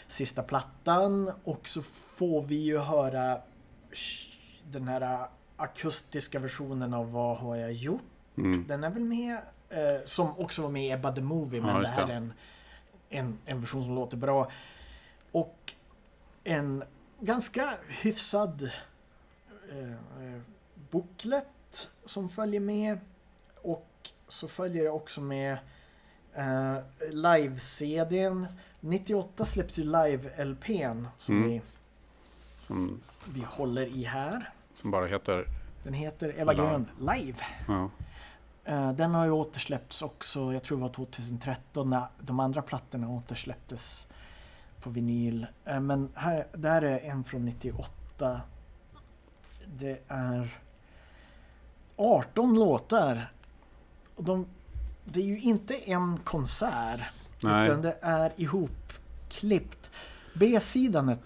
[0.07, 1.31] sista plattan.
[1.43, 3.41] Och så får vi ju höra
[4.63, 8.01] den här akustiska versionen av Vad har jag gjort?
[8.37, 8.67] Mm.
[8.67, 9.37] Den är väl med,
[9.69, 12.13] eh, som också var med i Ebba the Movie, men Ja, det här det.
[12.13, 12.33] är en,
[13.09, 14.51] en, en version som låter bra.
[15.31, 15.73] Och
[16.47, 16.83] en
[17.19, 18.71] ganska hyfsad
[19.71, 20.41] eh, eh,
[20.91, 22.99] booklet som följer med.
[23.61, 23.89] Och
[24.27, 25.57] så följer det också med
[26.33, 26.77] eh,
[27.11, 28.45] live-CDn.
[28.79, 31.49] 98 släpps ju live-LPn som Mm.
[31.49, 31.61] vi,
[32.59, 33.01] Som,
[33.33, 34.53] vi håller i här.
[34.75, 35.45] som bara heter...
[35.83, 36.53] Den heter Live.
[36.53, 37.37] Grön Live.
[37.67, 37.89] Ja.
[38.65, 43.09] Eh, Den har ju återsläppts också, jag tror det var 2013 när de andra plattorna
[43.09, 44.07] återsläpptes
[44.87, 45.47] på vinyl.
[45.65, 48.41] Eh, Men här, där är en från 98.
[49.65, 50.57] Det är
[51.95, 53.31] 18 låtar.
[54.15, 54.45] Och de,
[55.05, 57.01] det är ju inte en konsert,
[57.43, 57.67] Nej.
[57.67, 59.91] utan det är ihopklippt.
[60.35, 61.17] B-sidan är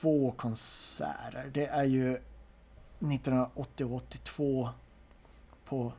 [0.00, 1.50] två konserter.
[1.54, 4.68] Det är ju 1980 och 82
[5.64, 5.92] på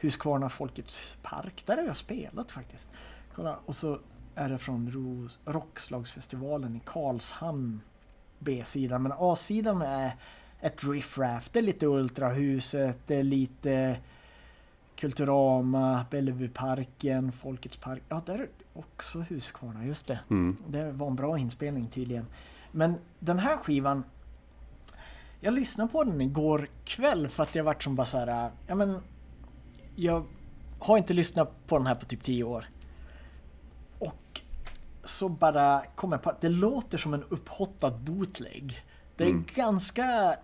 [0.00, 1.62] Huskvarna Folkets Park.
[1.66, 2.88] Där har jag spelat faktiskt.
[3.34, 3.58] Kolla.
[3.66, 3.98] Och så
[4.38, 7.80] är det från Ros- Rockslagsfestivalen i Karlshamn.
[8.38, 9.02] B-sidan.
[9.02, 10.12] Men A-sidan är
[10.60, 11.48] ett riffraff.
[11.52, 13.00] Det är lite Ultrahuset.
[13.06, 13.96] Det är lite
[14.96, 18.02] Kulturama, Bellevueparken, Folkets Park.
[18.08, 19.86] Ja, där är också Huskvarna.
[19.86, 20.18] Just det.
[20.30, 20.56] Mm.
[20.68, 22.26] Det var en bra inspelning tydligen.
[22.72, 24.04] Men den här skivan
[25.40, 28.74] Jag lyssnade på den igår kväll för att jag vart som bara så här, ja
[28.74, 29.00] men
[29.96, 30.24] Jag
[30.78, 32.64] har inte lyssnat på den här på typ 10 år.
[35.08, 38.84] Så bara kom jag på att det låter som en upphottad bootleg.
[39.16, 39.46] Det är Mm.
[39.54, 40.36] ganska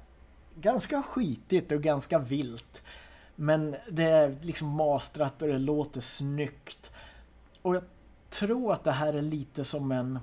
[0.61, 2.83] Ganska skitigt och ganska vilt.
[3.37, 6.91] Men det är liksom mastrat och det låter snyggt.
[7.63, 7.83] Och jag
[8.31, 10.19] tror att det här är lite som en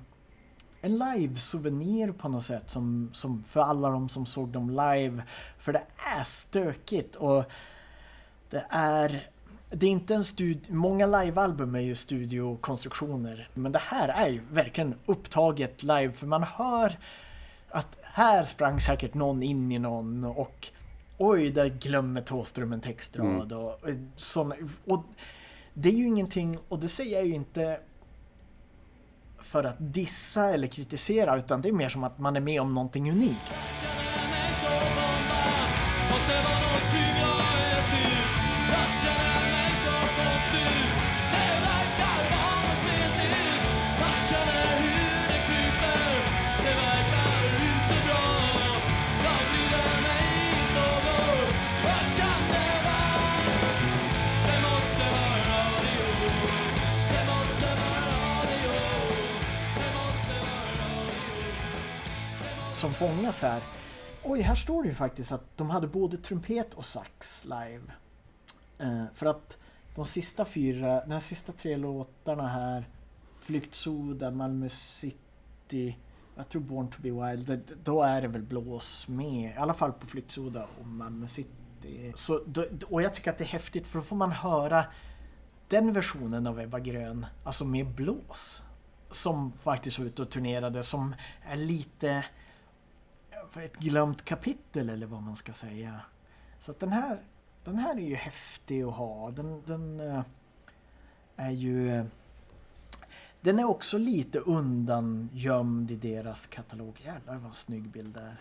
[0.81, 5.23] en live-souvenir på något sätt som, som för alla de som såg dem live.
[5.59, 5.83] För det
[6.17, 7.43] är stökigt och
[8.49, 9.21] det är
[9.71, 13.49] det är inte en studio, många livealbum är ju studiokonstruktioner.
[13.53, 16.97] Men det här är ju verkligen upptaget live för man hör
[17.69, 20.67] att här sprang säkert någon in i någon och
[21.17, 24.55] oj, där glömmer Thåström en textrad och, och såna,
[24.85, 25.03] och
[25.73, 27.79] det är ju ingenting, och det säger jag ju inte
[29.39, 32.73] för att dissa eller kritisera utan det är mer som att man är med om
[32.73, 33.53] någonting unikt.
[63.01, 63.63] Fångas här.
[64.23, 67.81] Oj, här står det ju faktiskt att de hade både trumpet och sax live.
[68.79, 69.57] Eh, för att
[69.95, 72.89] de sista fyra, de här sista tre låtarna här,
[73.39, 75.97] Flyktsoda, Malmö City,
[76.35, 79.51] jag tror Born to be Wild, då är det väl blås med.
[79.51, 82.13] I alla fall på Flyktsoda och Malmö City.
[82.15, 84.85] Så, då- och jag tycker att det är häftigt för då får man höra
[85.67, 88.63] den versionen av Ebba Grön, alltså med blås.
[89.11, 91.15] Som faktiskt var ute och turnerade, som
[91.49, 92.25] är lite
[93.51, 95.99] för ett glömt kapitel eller vad man ska säga.
[96.59, 97.17] Så att den här,
[97.63, 99.31] den här är ju häftig att ha.
[99.31, 100.21] Den, den eh,
[101.35, 101.89] är ju...
[101.95, 102.05] eh,
[103.41, 107.01] Den är också lite undangömd i deras katalog.
[107.05, 108.35] Jävlar vad en snygg bild där.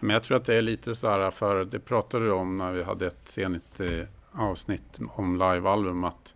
[0.00, 2.72] Men jag tror att det är lite så här, för det pratade du om när
[2.72, 6.34] vi hade ett senigt eh, avsnitt om livealbum, att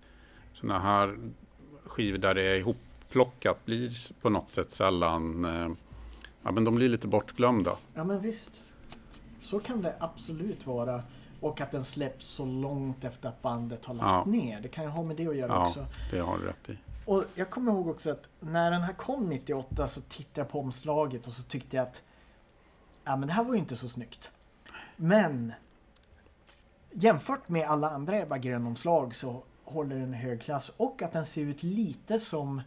[0.53, 1.19] sådana här
[1.85, 5.71] skivor där det är ihopplockat blir på något sätt sällan, eh,
[6.43, 7.77] ja men de blir lite bortglömda.
[7.95, 8.51] Ja men visst.
[9.41, 11.03] Så kan det absolut vara.
[11.41, 14.25] Och att den släpps så långt efter att bandet har lagt Ja.
[14.25, 14.61] ner.
[14.61, 15.67] Det kan ju ha med det att göra Ja.
[15.67, 15.87] också.
[16.11, 16.79] Det har du rätt i.
[17.07, 20.61] Och jag kommer ihåg också att när den här kom 98 så tittade jag på
[20.61, 22.03] omslaget och så tyckte jag att
[23.05, 24.31] ja men det här var ju inte så snyggt.
[24.97, 25.53] Men
[26.93, 31.41] jämfört med alla andra Ebba Grön-omslag så håller den hög klass och att den ser
[31.43, 32.63] ut lite som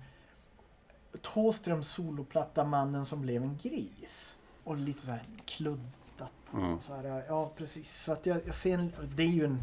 [1.22, 4.36] Thåströms soloplatta Mannen som blev en gris.
[4.64, 6.34] Och lite så här kluddat.
[6.54, 6.78] Ja.
[6.82, 8.04] Så här, ja precis.
[8.04, 9.60] Så att jag, jag ser en, det är ju en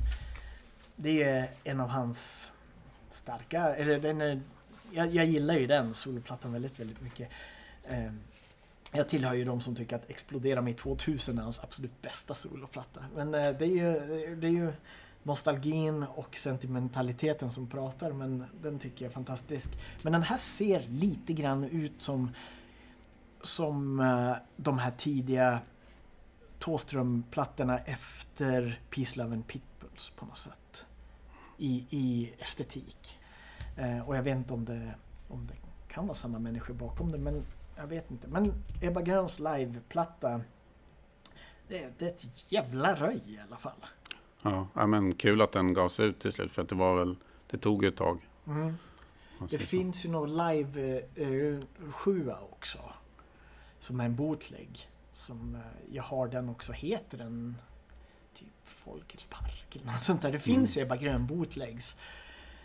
[0.97, 2.51] Det är en av hans
[3.11, 4.41] starka, eller den är,
[4.91, 7.29] jag, jag gillar ju den soloplattan väldigt, väldigt mycket.
[7.85, 8.13] Eh,
[8.93, 13.05] jag tillhör ju de som tycker att Explodera mig 2000 är hans absolut bästa soloplatta.
[13.15, 14.73] Men eh, det är ju, det är ju
[15.23, 19.71] nostalgin och sentimentaliteten som pratar, men den tycker jag är fantastisk.
[20.03, 22.31] Men den här ser lite grann ut som,
[23.43, 25.61] som eh, de här tidiga
[26.59, 30.87] Thåström-plattorna efter Peace, Love and Pitbulls på något sätt.
[31.57, 33.19] I, i estetik.
[33.77, 34.95] Eh, och jag vet inte om det,
[35.29, 35.55] om det
[35.89, 37.43] kan vara samma människor bakom det, men
[37.77, 38.29] jag vet inte.
[38.29, 40.41] Men Ebba Gröns liveplatta,
[41.69, 43.85] det, det är ett jävla röj i alla fall.
[44.43, 47.17] Ja, ja, men kul att den gavs ut till slut för att det var väl,
[47.47, 48.21] det tog ju ett tag.
[48.47, 48.77] Mm.
[49.39, 49.69] Det säger så.
[49.69, 51.61] finns ju någon live eh,
[51.91, 52.79] sjua också.
[53.81, 54.89] Som är en bootleg.
[55.13, 55.61] Som eh,
[55.95, 56.73] jag har den också.
[56.73, 57.57] Heter den
[58.35, 60.33] typ Folkets park eller något sånt där.
[60.33, 61.97] Det finns ju Ebba Grön bootlegs.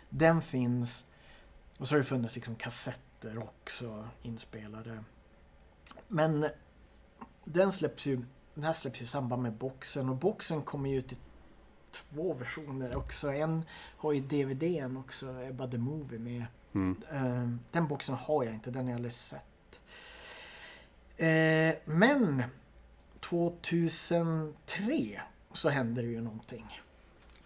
[0.08, 1.04] Den finns.
[1.78, 5.04] Och så har det funnits liksom kassetter också inspelade.
[6.08, 6.46] Men
[7.44, 8.22] den släpps ju
[8.54, 11.16] den här släpps i samband med boxen och boxen kommer ju ut i
[12.10, 13.32] två versioner också.
[13.32, 13.64] En
[13.96, 16.44] har ju DVDn också, Ebba the Movie med.
[16.74, 16.96] Mm.
[17.12, 19.80] Eh, Den boxen har jag inte, den har jag aldrig sett.
[21.16, 22.42] Eh, Men
[23.20, 25.20] 2003
[25.52, 26.80] så hände det ju någonting.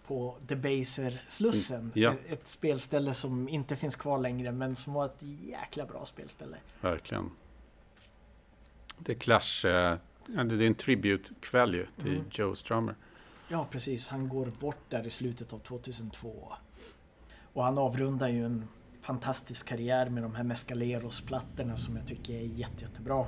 [0.07, 1.79] På Debaser-slussen.
[1.79, 2.13] Mm, ja.
[2.29, 6.57] Ett- spelställe som inte finns kvar längre men som var ett jäkla bra spelställe.
[6.81, 7.31] Verkligen.
[8.97, 12.25] Det är Clash, eh, det är en tributekväll ju till Mm.
[12.31, 12.95] Joe Strummer.
[13.51, 16.53] Ja precis, han går bort där i slutet av 2002.
[17.53, 18.67] Och han avrundar ju en
[19.01, 23.25] fantastisk karriär med de här Mescaleros-plattorna som jag tycker är jätte, jättebra.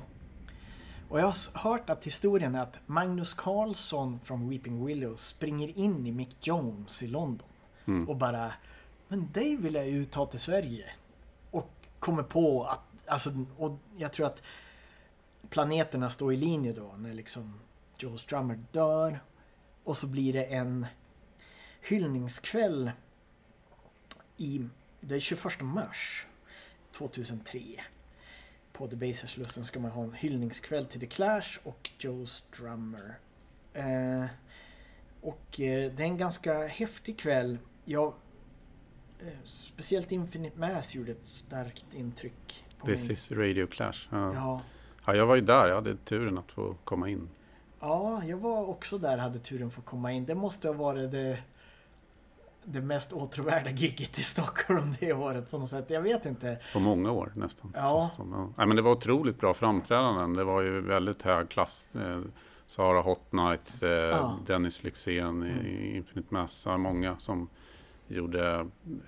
[1.09, 6.07] Och jag har hört att historien är att Magnus Carlsson från Weeping Willows springer in
[6.07, 7.47] i Mick Jones i London
[7.85, 8.09] Mm.
[8.09, 8.53] och bara
[9.07, 10.85] Men dig vill jag ju ta till Sverige.
[11.51, 14.41] Och kommer på att, alltså, och jag tror att
[15.49, 17.59] planeterna står i linje då när liksom
[17.97, 19.19] Joe Strummer dör.
[19.83, 20.85] Och så blir det en
[21.81, 22.91] hyllningskväll
[24.37, 24.61] i,
[25.01, 26.25] det är 21 mars
[26.91, 27.59] 2003.
[28.73, 33.19] På Debaserslussen ska man ha en hyllningskväll till The Clash och Joe Strummer.
[33.73, 34.25] Eh,
[35.21, 37.57] och eh, det är en ganska häftig kväll.
[37.85, 38.13] Jag,
[39.19, 43.13] eh, speciellt Infinite Mass gjorde ett starkt intryck på This mig.
[43.13, 44.07] is Radio Clash.
[44.09, 44.33] Ja.
[44.33, 44.61] Ja,
[45.05, 47.29] Ja, jag var ju där, jag hade turen att få komma in.
[47.83, 50.25] Ja, jag var också där hade turen för att komma in.
[50.25, 51.37] Det måste ha varit det,
[52.63, 55.85] det mest åtråvärda gigget i Stockholm det året på något sätt.
[55.89, 56.57] Jag vet inte.
[56.73, 57.71] På många år nästan.
[57.75, 58.11] Ja.
[58.57, 60.33] Nej, men det var otroligt bra framträdanden.
[60.33, 61.89] Det var ju väldigt hög klass.
[61.95, 62.21] Eh,
[62.67, 64.37] Sara Hot Nights, eh, Ja.
[64.47, 65.95] Dennis Lyxzén Mm.
[65.95, 66.63] Infinite Mass.
[66.65, 67.49] Ja, Många som
[68.07, 68.67] gjorde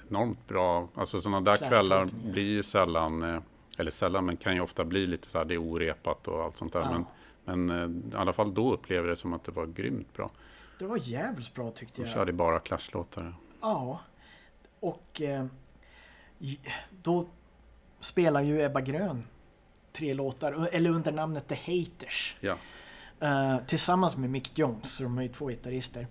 [0.10, 0.88] enormt bra.
[0.96, 3.42] Alltså sådana där kvällar blir ju sällan, eh,
[3.78, 6.56] eller sällan, men kan ju ofta bli lite så här, det är orepat och allt
[6.58, 6.82] sånt där.
[6.82, 6.92] Ja.
[6.92, 7.06] Men,
[7.46, 10.32] men eh, i alla fall då upplevde jag det som att det var grymt bra.
[10.80, 12.14] Det var jävligt bra tyckte De jag.
[12.14, 13.36] körde bara Clash-låtar.
[13.62, 14.00] Ja.
[14.80, 15.46] Och eh,
[17.04, 17.26] då
[18.00, 19.24] spelar ju Ebba Grön
[19.96, 22.36] tre låtar, eller under namnet The Haters.
[22.40, 22.58] Ja.
[23.20, 26.08] Eh, tillsammans med Mick Jones, så de är ju två gitarrister.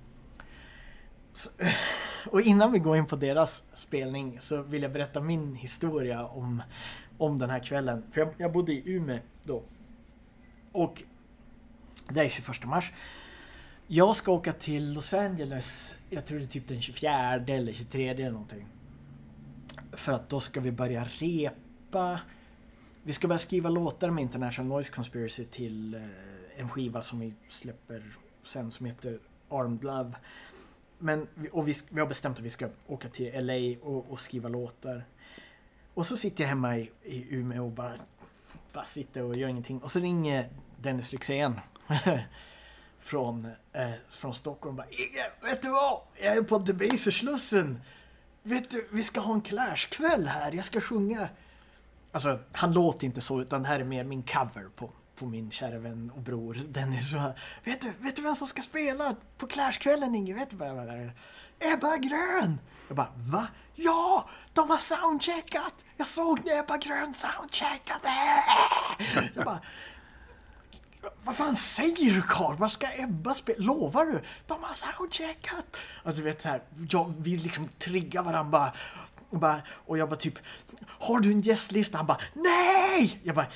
[1.33, 1.51] Så,
[2.31, 6.63] och innan vi går in på deras spelning så vill jag berätta min historia om,
[7.19, 8.05] om den här kvällen.
[8.13, 9.63] För jag, jag bodde i Umeå då.
[10.73, 11.03] Och
[12.09, 12.93] det är 21 mars.
[13.87, 18.09] Jag ska åka till Los Angeles, jag tror det är typ den 24 eller 23
[18.09, 18.67] eller någonting.
[19.93, 22.21] För att då ska vi börja repa.
[23.03, 26.01] Vi ska börja skriva låtar med International Noise Conspiracy till eh,
[26.57, 30.13] en skiva som vi släpper sen som heter Armed Love.
[30.99, 34.21] Men, vi- och vi, vi har bestämt att vi ska åka till LA och, och
[34.21, 35.05] skriva låtar.
[35.95, 37.95] Och så sitter jag hemma i, i Umeå och bara,
[38.73, 39.79] bara sitter och gör ingenting.
[39.79, 40.49] Och så ringer
[40.85, 41.61] Dennis Lyxzén
[43.01, 44.77] från, eh, från Stockholm.
[44.77, 46.01] Bara, Inge, vet du vad?
[46.17, 47.81] Jag är på Debaser-slussen.
[48.43, 50.53] Vet du, vi ska ha en Clash-kväll här.
[50.53, 51.29] Jag ska sjunga.
[52.13, 55.51] Alltså, han låter inte så, utan det här är mer min cover på, på min
[55.51, 57.15] kära vän och bror Dennis.
[57.15, 57.21] Och,
[57.65, 60.35] vet, du, vet du vem som ska spela på Clash-kvällen, Inge?
[60.35, 61.11] Vet du vad jag?
[61.59, 62.59] Ebba Grön!
[62.89, 63.47] Jag bara, va?
[63.75, 64.29] Ja!
[64.53, 65.75] De har soundcheckat!
[65.97, 68.11] Jag såg när Ebba Grön soundcheckade!
[69.35, 69.61] Jag bara,
[71.25, 72.57] vad fan säger du Karl?
[72.57, 73.65] Vad ska Ebba spela?
[73.65, 74.23] Lovar du?
[74.47, 75.77] De har soundcheckat!
[76.03, 78.73] Alltså du vet så här, jag, vi liksom triggar varandra bara,
[79.31, 79.63] och bara.
[79.71, 80.39] Och jag bara typ,
[80.87, 81.97] har du en gästlista?
[81.97, 83.21] Han bara, nej!
[83.23, 83.47] Jag bara,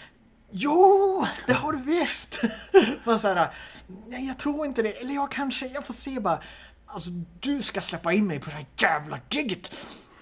[0.51, 1.27] jo!
[1.47, 2.41] Det har du visst!
[3.05, 3.55] Bara så här,
[4.07, 4.93] nej jag tror inte det.
[4.93, 6.43] Eller jag kanske, jag får se bara.
[6.87, 9.75] Alltså du ska släppa in mig på det här jävla giget!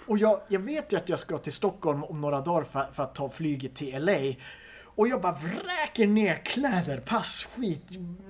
[0.07, 3.03] Och jag, jag vet ju att jag ska till Stockholm om några dagar för, för
[3.03, 4.35] att ta flyget till LA.
[4.97, 7.83] Och jag bara vräker ner kläder, pass, skit,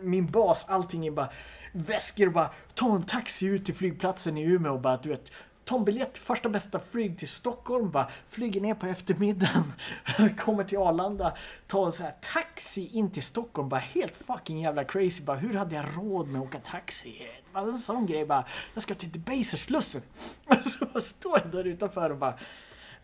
[0.02, 1.30] min bas, allting är bara
[1.72, 5.32] väskor och bara ta en taxi ut till flygplatsen i Umeå och bara du vet
[5.66, 9.72] Ta en biljett till första bästa flyg till Stockholm bara, flyger ner på eftermiddagen,
[10.38, 11.36] kommer till Arlanda,
[11.66, 15.54] tar en så här taxi in till Stockholm, bara helt fucking jävla crazy, bara hur
[15.54, 17.28] hade jag råd med att åka taxi?
[17.52, 18.44] Bara en sån grej bara,
[18.74, 20.02] jag ska till Debaser-slussen.
[20.44, 22.38] Och så står jag där utanför och bara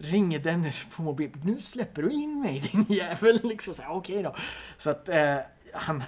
[0.03, 1.31] ringer Dennis på mobil.
[1.45, 3.41] Nu släpper du in mig din jävel.
[3.43, 4.37] Liksom så här, okej då.
[4.77, 5.37] Så att eh,
[5.75, 6.03] han,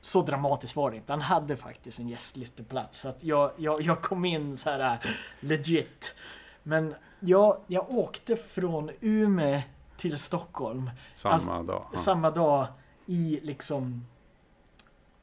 [0.00, 1.12] så dramatiskt var det inte.
[1.12, 3.00] Han hade faktiskt en gästlisteplats.
[3.00, 6.14] Så att jag, jag, jag kom in så här eh, legit.
[6.62, 9.60] Men jag, jag åkte från Umeå
[9.96, 11.86] till Stockholm Samma Alltså, dag.
[11.92, 11.98] Ja.
[11.98, 12.66] samma dag
[13.06, 14.06] i liksom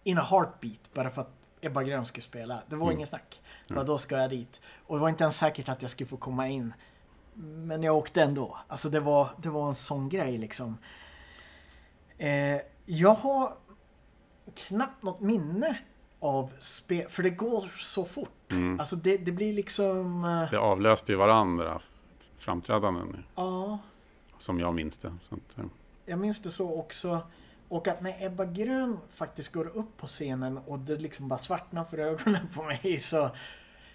[0.03, 2.61] in a heartbeat bara för att Ebba Grön skulle spela.
[2.67, 2.95] Det var Mm.
[2.95, 3.41] ingen snack.
[3.69, 4.61] Bara, då ska jag dit.
[4.87, 6.73] Och det var inte ens säkert att jag skulle få komma in.
[7.41, 8.57] Men jag åkte ändå.
[8.67, 10.77] Alltså det var, det var en sån grej liksom.
[12.17, 13.53] Eh, jag har
[14.55, 15.77] knappt något minne
[16.19, 18.51] av spel, för det går så fort.
[18.51, 18.79] Mm.
[18.79, 20.23] Alltså det, det blir liksom...
[20.25, 21.79] Eh, Det avlöste ju varandra,
[22.37, 23.79] framträdanden, ja.
[24.37, 25.07] som jag minns det.
[25.07, 25.65] Att, eh,
[26.05, 27.21] Jag minns det så också.
[27.69, 31.83] Och att när Ebba Grön faktiskt går upp på scenen och det liksom bara svartnar
[31.83, 33.29] för ögonen på mig så,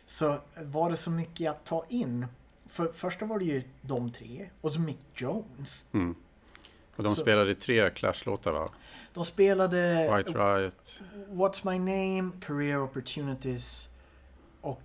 [0.07, 2.27] så var det så mycket att ta in.
[2.75, 5.87] För första var det ju de tre och så Mick Jones.
[5.93, 6.15] mm.
[6.97, 8.69] Och de Så- spelade tre Clash-låtar va?
[9.15, 11.01] De spelade White Riot.
[11.31, 13.89] What's My Name, Career Opportunities
[14.61, 14.83] och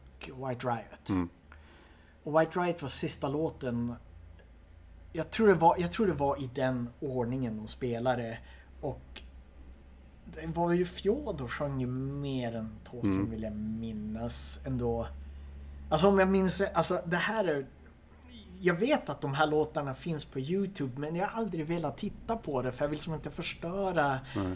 [0.48, 1.10] White Riot.
[1.10, 1.30] Mm.
[2.24, 3.94] Och White Riot var sista låten.
[5.14, 8.38] Jag tror det var, jag tror det var i den ordningen de spelade.
[8.82, 9.22] Och
[10.26, 13.30] det var ju Fjodor sjöng ju mer än Thåström Mm.
[13.32, 15.08] vill jag minnas ändå.
[15.90, 17.66] Alltså om jag minns rätt, alltså det här är...
[18.62, 22.38] Jag vet att de här låtarna finns på Youtube men jag har aldrig velat titta
[22.38, 24.56] på det för jag vill som inte förstöra Nej.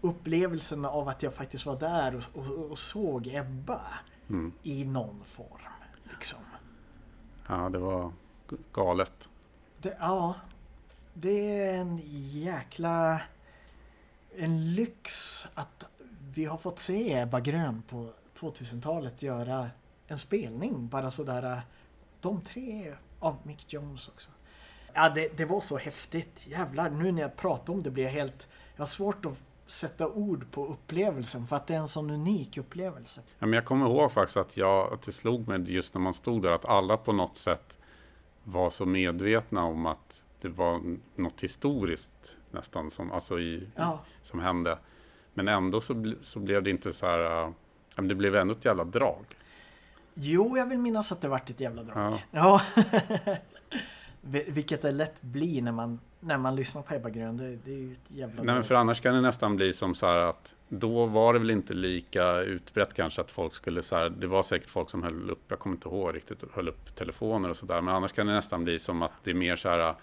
[0.00, 3.80] upplevelsen av att jag faktiskt var där och, och, och såg Ebba
[4.28, 4.52] Mm.
[4.62, 5.60] i någon form.
[6.10, 6.38] Liksom.
[7.48, 8.12] Ja, det var
[8.72, 9.28] galet.
[9.78, 10.34] Det, ja,
[11.14, 12.00] det är en
[12.30, 13.22] jäkla...
[14.36, 15.12] En lyx
[15.54, 15.84] att
[16.34, 19.70] vi har fått se Ebba Grön på 2000-talet göra
[20.06, 20.88] en spelning.
[20.88, 21.62] Bara sådär.
[22.20, 22.94] De tre.
[23.22, 24.30] Ja, Mick Jones också.
[24.92, 26.46] Ja, det, det var så häftigt.
[26.46, 28.48] Jävlar, nu när jag pratar om det blir jag helt...
[28.74, 32.58] Jag har svårt att sätta ord på upplevelsen för att det är en sån unik
[32.58, 33.20] upplevelse.
[33.38, 36.14] Ja, men jag kommer ihåg faktiskt att, jag, att det slog mig just när man
[36.14, 37.78] stod där att alla på något sätt
[38.44, 40.80] var så medvetna om att det var
[41.16, 44.78] något historiskt nästan som, alltså i, Ja, som hände.
[45.34, 47.42] Men ändå så, så blev det inte så här,
[47.96, 49.24] äh, det blev ändå ett jävla drag.
[50.14, 51.96] Jo, jag vill minnas att det vart ett jävla drag.
[52.30, 52.60] Ja.
[52.74, 52.82] Ja.
[54.24, 57.36] Vi- Vilket det lätt blir när man, när man lyssnar på Ebba Grön.
[57.36, 59.94] Det, det är ju ett jävla Nej, men för annars kan det nästan bli som
[59.94, 63.96] så här att då var det väl inte lika utbrett kanske att folk skulle så
[63.96, 66.94] här, det var säkert folk som höll upp, jag kommer inte ihåg riktigt, höll upp
[66.96, 69.68] telefoner och sådär, men annars kan det nästan bli som att det är mer så
[69.68, 69.94] här,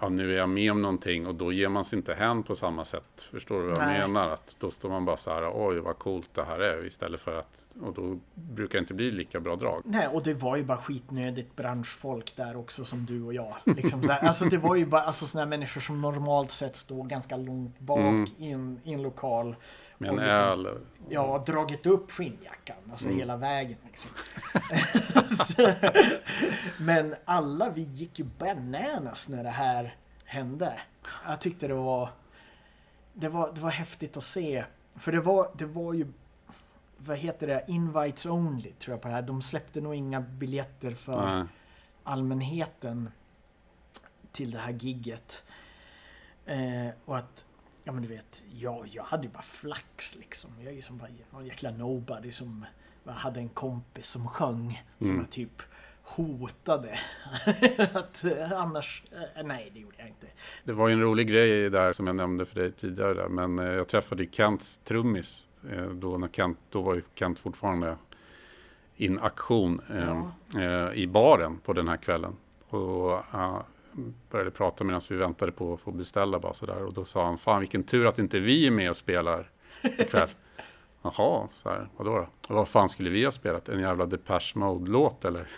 [0.00, 2.54] ja, nu är jag med om någonting och då ger man sig inte hän på
[2.54, 3.28] samma sätt.
[3.30, 4.00] Förstår du vad jag Nej.
[4.00, 4.28] menar?
[4.28, 7.38] Att då står man bara så här, oj vad coolt det här är istället för
[7.38, 9.82] att, och då brukar det inte bli lika bra drag.
[9.84, 13.54] Nej, och det var ju bara skitnödigt branschfolk där också som du och jag.
[13.64, 14.26] Liksom så här.
[14.26, 17.98] Alltså det var ju bara alltså, här människor som normalt sett står ganska långt bak
[17.98, 18.26] Mm.
[18.38, 19.56] i, en, i en lokal.
[19.98, 20.78] Med en liksom- öl.
[21.08, 23.18] Ja, dragit upp skinnjackan, alltså Mm.
[23.18, 23.78] hela vägen.
[23.86, 24.10] Liksom.
[25.46, 25.72] Så-
[26.78, 30.80] Men alla vi gick ju bananas när det här hände.
[31.26, 32.10] Jag tyckte det var,
[33.12, 34.64] det var, det var häftigt att se.
[34.96, 36.06] För det var, det var ju,
[36.98, 39.22] vad heter det, invites only tror jag på det här.
[39.22, 41.44] De släppte nog inga biljetter för Nej.
[42.04, 43.10] allmänheten
[44.32, 45.44] till det här gigget.
[46.46, 47.44] Eh, och att,
[47.86, 50.50] ja men du vet, jag, jag hade ju bara flax liksom.
[50.58, 52.66] Jag är ju som bara någon jäkla nobody som
[53.04, 54.82] jag hade en kompis som sjöng.
[54.98, 55.20] Som Mm.
[55.20, 55.62] jag typ
[56.02, 56.98] hotade.
[57.92, 59.02] att eh, annars,
[59.36, 60.26] eh, nej det gjorde jag inte.
[60.64, 63.58] Det var ju en rolig grej där som jag nämnde för dig tidigare där, men
[63.58, 65.42] eh, jag träffade ju Kents trummis
[65.94, 67.96] då när Kent, då var ju Kent fortfarande
[68.96, 70.26] in aktion eh,
[70.62, 72.36] eh, i baren på den här kvällen.
[72.68, 73.60] Och eh,
[74.30, 76.84] började prata medan vi väntade på att få beställa bara sådär.
[76.84, 79.50] Och då sa han, fan vilken tur att inte vi är med och spelar
[79.82, 80.28] ikväll.
[81.02, 82.28] Jaha, så här, vadå då?
[82.48, 83.68] Och vad fan skulle vi ha spelat?
[83.68, 85.46] En jävla Depeche Mode-låt eller?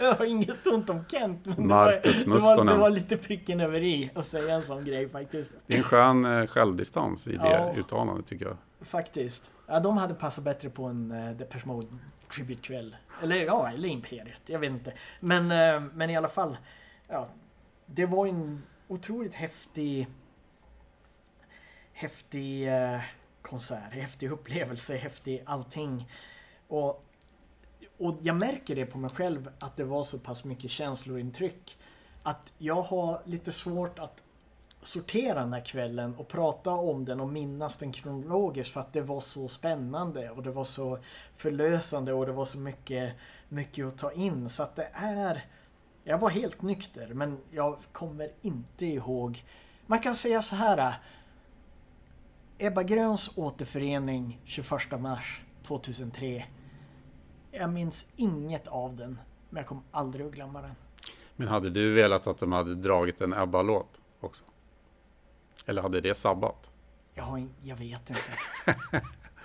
[0.00, 1.46] Jag har inget ont om Kent.
[1.46, 4.62] Men Marcus det, var, det, var, det var lite pricken över i att säga en
[4.62, 5.54] sån grej faktiskt.
[5.66, 7.74] Det är en skön eh, självdistans i det Ja.
[7.76, 8.56] uttalandet tycker jag.
[8.80, 9.50] Faktiskt.
[9.66, 11.86] Ja, de hade passat bättre på en uh, Depeche Mode
[12.30, 14.42] tributekväll Eller ja, eller Imperiet.
[14.46, 14.92] Jag vet inte.
[15.20, 16.56] Men, eh, men i alla fall.
[17.08, 17.28] Ja,
[17.86, 20.06] det var en otroligt häftig
[21.92, 23.00] häftig eh,
[23.42, 26.10] konsert, häftig upplevelse, häftig allting.
[26.68, 27.04] Och,
[27.98, 31.78] och jag märker det på mig själv att det var så pass mycket känslointryck.
[32.22, 34.22] Att jag har lite svårt att
[34.82, 39.00] sortera den här kvällen och prata om den och minnas den kronologiskt för att det
[39.00, 40.98] var så spännande och det var så
[41.36, 43.16] förlösande och det var så mycket,
[43.48, 44.48] mycket att ta in.
[44.48, 45.44] Så att det är...
[46.04, 49.44] Jag var helt nykter men jag kommer inte ihåg.
[49.86, 50.94] Man kan säga så här.
[52.58, 56.44] Ebba Gröns återförening 21 mars 2003.
[57.50, 59.18] Jag minns inget av den
[59.50, 60.74] men jag kommer aldrig att glömma den.
[61.36, 64.44] Men hade du velat att de hade dragit en Ebba-låt också?
[65.66, 66.70] Eller hade det sabbat?
[67.14, 68.22] Jag, jag vet inte.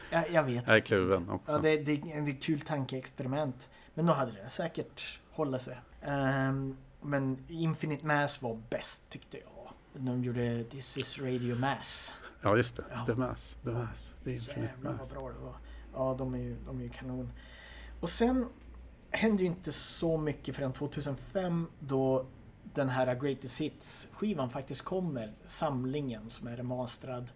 [0.10, 1.52] jag, jag vet Jag är kluven också.
[1.52, 3.70] Ja, det, det är ett kul tankeexperiment.
[3.94, 5.78] Men då hade det säkert hållit sig.
[6.02, 9.72] Ehm, men Infinite Mass var bäst tyckte jag.
[9.94, 12.14] De gjorde This is Radio Mass.
[12.42, 12.84] Ja, just det.
[12.92, 13.06] Ja.
[13.06, 13.58] The Mass.
[13.64, 14.14] The Mass.
[14.24, 15.12] The Infinite Jävlar vad Mass.
[15.12, 15.56] bra det var.
[15.94, 17.32] Ja, de är ju, de är ju kanon.
[18.00, 18.50] Och sen
[19.12, 22.26] hände ju inte så mycket förrän 2005 då
[22.76, 25.34] den här Greatest Hits-skivan faktiskt kommer.
[25.46, 27.30] Samlingen som är remasterad.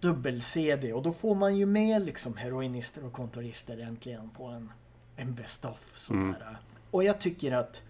[0.00, 0.92] Dubbel-CD.
[0.92, 4.72] Och då får man ju med liksom heroinister och kontorister äntligen på en,
[5.16, 6.10] en Best of.
[6.10, 6.34] Mm.
[6.90, 7.82] Och jag tycker att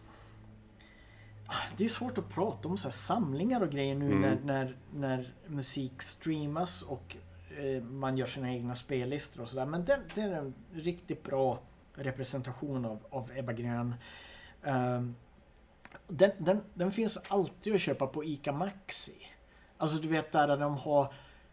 [1.46, 4.20] ah, det är svårt att prata om så här samlingar och grejer nu Mm.
[4.20, 7.16] när, när, när musik streamas och
[7.58, 9.66] eh, man gör sina egna spellistor och sådär.
[9.66, 11.60] Men den, den är en riktigt bra
[11.94, 13.94] representation av, av Ebba Grön.
[14.62, 15.14] Ehm,
[16.08, 19.14] den, den, den finns alltid att köpa på ICA Maxi.
[19.76, 21.12] Alltså du vet där de har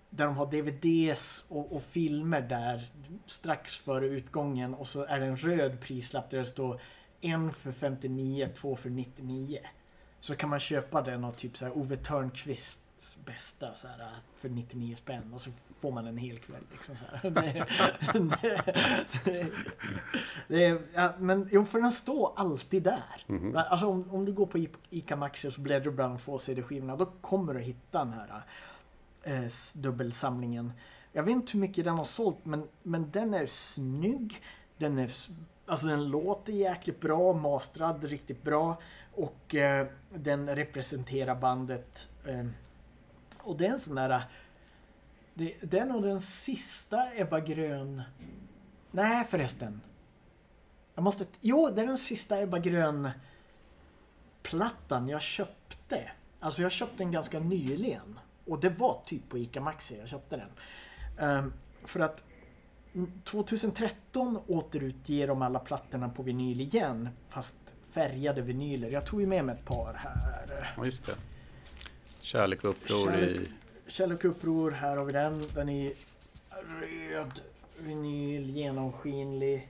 [0.09, 2.91] där de har DVDs och, och filmer där
[3.25, 6.81] strax före utgången och så är det en röd prislapp där det står
[7.21, 9.59] en för 59, två för 99.
[10.19, 11.97] Så kan man köpa den av typ så här Ove
[13.25, 15.49] Bästa så här, för 99 spänn och så
[15.79, 16.63] får man en hel kväll.
[16.71, 17.29] Liksom så här.
[18.11, 18.63] Det,
[19.25, 19.47] det,
[20.47, 23.23] det, ja, men jo, för den står alltid där.
[23.27, 23.57] Mhm.
[23.57, 27.05] Alltså om, om du går på ICA Maxi och så bläddrar bland få CD-skivorna då
[27.05, 28.43] kommer du hitta den här
[29.23, 30.73] s- dubbelsamlingen.
[31.13, 34.41] Jag vet inte hur mycket den har sålt men, men den är snygg.
[34.77, 35.11] Den är
[35.65, 38.77] Alltså den låter jäkligt bra, mastrad riktigt bra
[39.15, 42.09] och eh, den representerar bandet.
[42.27, 42.45] Eh,
[43.43, 44.23] och det är en sån där...
[45.33, 48.01] Det, det är nog den sista Ebba Grön...
[48.91, 49.81] Nej förresten.
[50.95, 51.25] Jag måste...
[51.41, 53.09] Jo, det är den sista Ebba Grön
[54.43, 56.11] plattan jag köpte.
[56.39, 58.19] Alltså jag köpte den ganska nyligen.
[58.45, 60.49] Och det var typ på ICA Maxi jag köpte den.
[61.29, 61.53] Um,
[61.85, 62.23] för att
[63.23, 67.09] 2013 återutger de alla plattorna på vinyl igen.
[67.29, 67.55] Fast
[67.91, 68.89] färgade vinyler.
[68.89, 70.73] Jag tog ju med mig ett par här.
[70.77, 71.15] Ja, just det.
[72.21, 73.17] Kärlek och uppror i...
[73.17, 73.49] Kärlek.
[73.87, 75.43] Kärlek och uppror, här har vi den.
[75.55, 75.93] Den är
[76.81, 77.41] röd
[77.79, 79.69] vinyl, genomskinlig.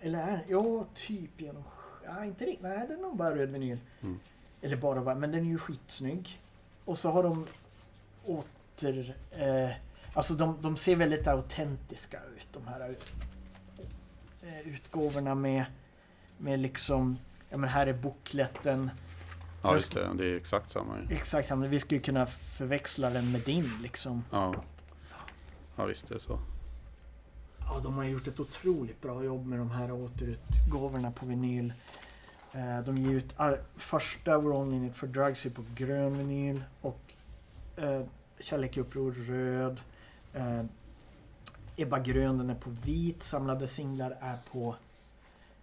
[0.00, 2.04] Eller är Ja, typ genomskinlig.
[2.04, 2.62] ja, inte riktigt.
[2.62, 3.78] Nej, den är nog bara röd vinyl.
[4.02, 4.20] Mm.
[4.62, 6.40] Eller bara, bara, men den är ju skitsnygg.
[6.84, 7.46] Och så har de
[8.24, 9.14] åter...
[9.30, 9.70] Eh,
[10.14, 12.96] alltså de, de ser väldigt autentiska ut, de här
[14.42, 15.64] eh, utgåvorna med,
[16.38, 17.18] med liksom...
[17.50, 18.90] Ja men här är bokletten.
[19.62, 20.14] Ja, just det.
[20.14, 20.98] Det är exakt samma.
[21.10, 21.66] Exakt samma.
[21.66, 24.24] Vi skulle kunna förväxla den med din liksom.
[24.30, 24.54] Ja.
[25.76, 26.38] Ja, visst är det så.
[27.58, 31.72] Ja, de har gjort ett otroligt bra jobb med de här återutgåvorna på vinyl.
[32.52, 33.34] Eh, De ger ut
[33.76, 37.00] första We're Only In It For Drugs är på grön vinyl och
[37.76, 38.02] eh,
[38.40, 39.80] Kärlek i uppror röd.
[40.32, 40.64] Eh,
[41.76, 43.22] Ebba grön den är på vit.
[43.22, 44.76] Samlade singlar är på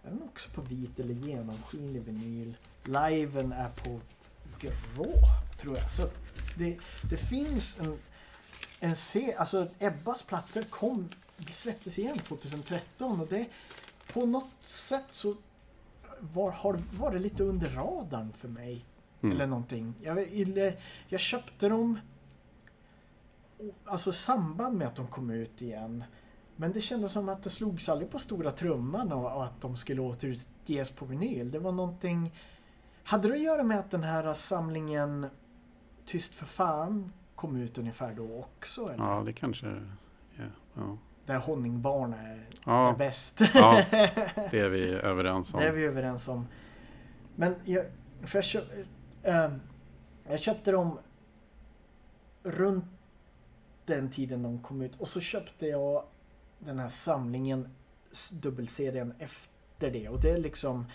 [0.04, 2.56] är den också på vit eller genomskinlig vinyl.
[2.84, 4.00] Liven är på
[4.58, 5.14] grå
[5.58, 5.90] tror jag.
[5.90, 6.02] Så
[6.58, 6.78] det,
[7.10, 7.98] det finns en,
[8.80, 11.08] en se, alltså Ebbas plattor kom,
[11.50, 13.46] släpptes igen 2013 och det
[14.12, 15.36] på något sätt så
[16.20, 18.84] var, har, var det lite under radarn för mig.
[19.22, 19.36] Mm.
[19.36, 19.94] Eller någonting.
[20.02, 20.26] Jag,
[21.08, 21.98] jag köpte dem
[23.84, 26.04] alltså samband med att de kom ut igen.
[26.56, 29.76] Men det kändes som att det slogs aldrig på stora trumman och, och att de
[29.76, 31.50] skulle återutges på vinyl.
[31.50, 32.32] Det var någonting...
[33.04, 35.26] Hade det att göra med att den här samlingen
[36.04, 38.84] Tyst för fan kom ut ungefär då också?
[38.84, 39.04] Eller?
[39.04, 39.66] Ja, det kanske...
[40.36, 40.44] Ja,
[40.74, 40.98] ja.
[41.26, 43.40] Där Honningbarn är, är ja, bäst.
[43.54, 43.84] ja,
[44.50, 45.60] det är vi överens om.
[45.60, 46.46] Det är vi överens om.
[47.36, 47.84] Men jag,
[48.22, 48.64] för jag, köp,
[49.22, 49.50] eh,
[50.28, 50.98] jag köpte dem
[52.42, 52.84] runt
[53.84, 56.04] den tiden de kom ut och så köpte jag
[56.58, 57.68] den här samlingen
[58.32, 60.86] dubbelserien efter det och det är liksom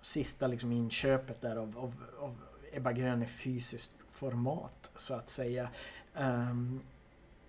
[0.00, 2.36] sista liksom inköpet där av, av, av
[2.72, 5.68] Ebba Grön i fysiskt format så att säga.
[6.14, 6.80] Ehm,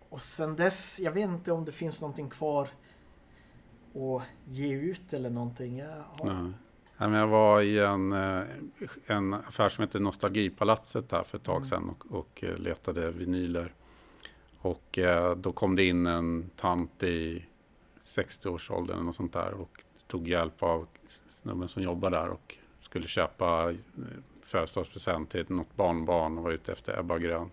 [0.09, 2.69] och sen dess, jag vet inte om det finns någonting kvar
[3.93, 5.77] att ge ut eller någonting.
[5.77, 6.53] Jag har,
[6.97, 7.19] Nej.
[7.19, 8.43] Jag var i en, eh,
[9.05, 11.69] en affär som heter Nostalgipalatset här för ett tag Mm.
[11.69, 13.73] sedan och, och eh, letade vinyler.
[14.61, 17.45] Och eh, då kom det in en tant i
[18.03, 20.87] 60-årsåldern eller något sånt där och tog hjälp av
[21.29, 23.75] snubben som jobbar där och skulle köpa eh,
[24.41, 27.49] födelsedagspresent till något barnbarn och var ute efter Ebba Grön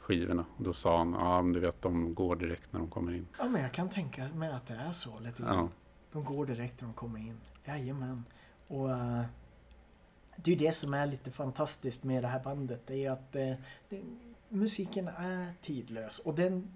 [0.00, 0.44] skivorna.
[0.56, 3.26] Och då sa han, ja men du vet de går direkt när de kommer in.
[3.38, 5.56] Ja, men jag kan tänka mig att det är så lite grann.
[5.56, 5.68] Ja,
[6.12, 7.40] De går direkt när de kommer in.
[7.64, 8.24] Jajamän.
[8.68, 9.22] Och eh,
[10.36, 12.80] det är ju det som är lite fantastiskt med det här bandet.
[12.86, 13.54] Det är att eh,
[13.88, 14.02] det,
[14.48, 16.18] musiken är tidlös.
[16.18, 16.70] Och den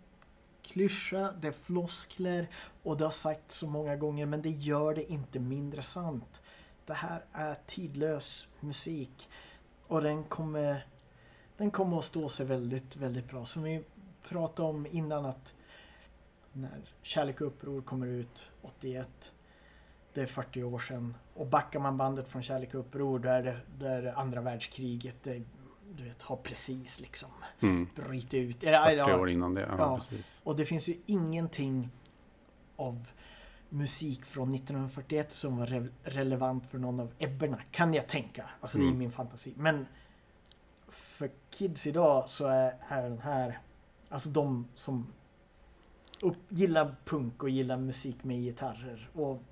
[0.62, 2.48] klyscha, det är floskler
[2.82, 6.42] och det har sagts så många gånger men det gör det inte mindre sant.
[6.86, 9.28] Det här är tidlös musik.
[9.86, 10.86] Och den kommer,
[11.56, 13.44] den kommer att stå sig väldigt, väldigt bra.
[13.44, 13.84] Som vi
[14.28, 15.54] pratade om innan att
[16.52, 19.32] när Kärlek och uppror kommer ut 81.
[20.12, 21.14] Det är 40 år sedan.
[21.34, 23.42] Och backar man bandet från Kärlek och uppror då är
[23.78, 25.16] det, är det andra världskriget.
[25.22, 25.42] Det,
[25.96, 27.88] du vet, har precis liksom mm.
[27.94, 28.64] brutit ut.
[28.64, 29.60] Eller, 40 ja, år innan det.
[29.60, 29.96] Ja, Ja.
[29.96, 30.40] precis.
[30.44, 31.90] och det finns ju ingenting
[32.76, 33.08] av
[33.68, 38.50] musik från 1941 som var re relevant för någon av Ebberna, kan jag tänka.
[38.60, 38.98] Alltså det är Mm.
[38.98, 39.54] min fantasi.
[39.56, 39.86] Men
[40.88, 43.58] för kids idag så är, är den här,
[44.08, 45.06] alltså de som
[46.22, 49.42] upp, gillar punk och gillar musik med gitarrer och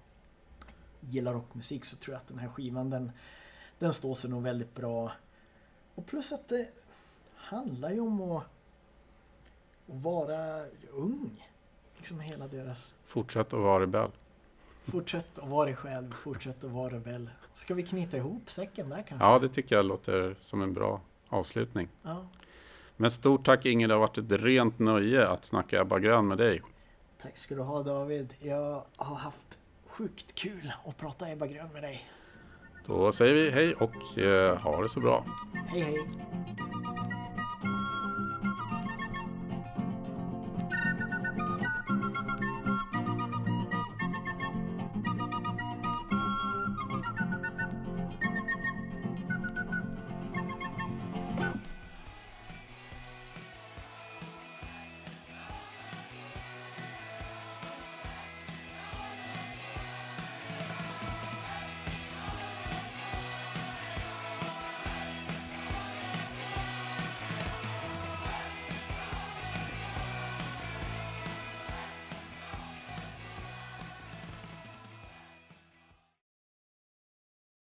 [1.00, 3.12] gillar rockmusik så tror jag att den här skivan den,
[3.78, 5.12] den står sig nog väldigt bra.
[6.00, 6.68] Och plus att det
[7.34, 8.44] handlar ju om att,
[9.86, 11.48] vara ung.
[11.96, 14.10] Liksom hela deras Fortsätt att vara rebell.
[14.84, 17.30] Fortsätt att vara dig själv, fortsätt att vara rebell.
[17.52, 19.26] Ska vi knyta ihop säcken där kanske?
[19.26, 21.88] Ja, det tycker jag låter som en bra avslutning.
[22.02, 22.26] Ja.
[22.96, 26.38] Men stort tack Inge, det har varit ett rent nöje att snacka Ebba Grön med
[26.38, 26.62] dig.
[27.18, 28.34] Tack ska du ha David.
[28.38, 32.08] Jag har haft sjukt kul att prata Ebba Grön med dig.
[32.86, 35.24] Då säger vi hej och eh, ha det så bra.
[35.68, 36.08] Hej hej.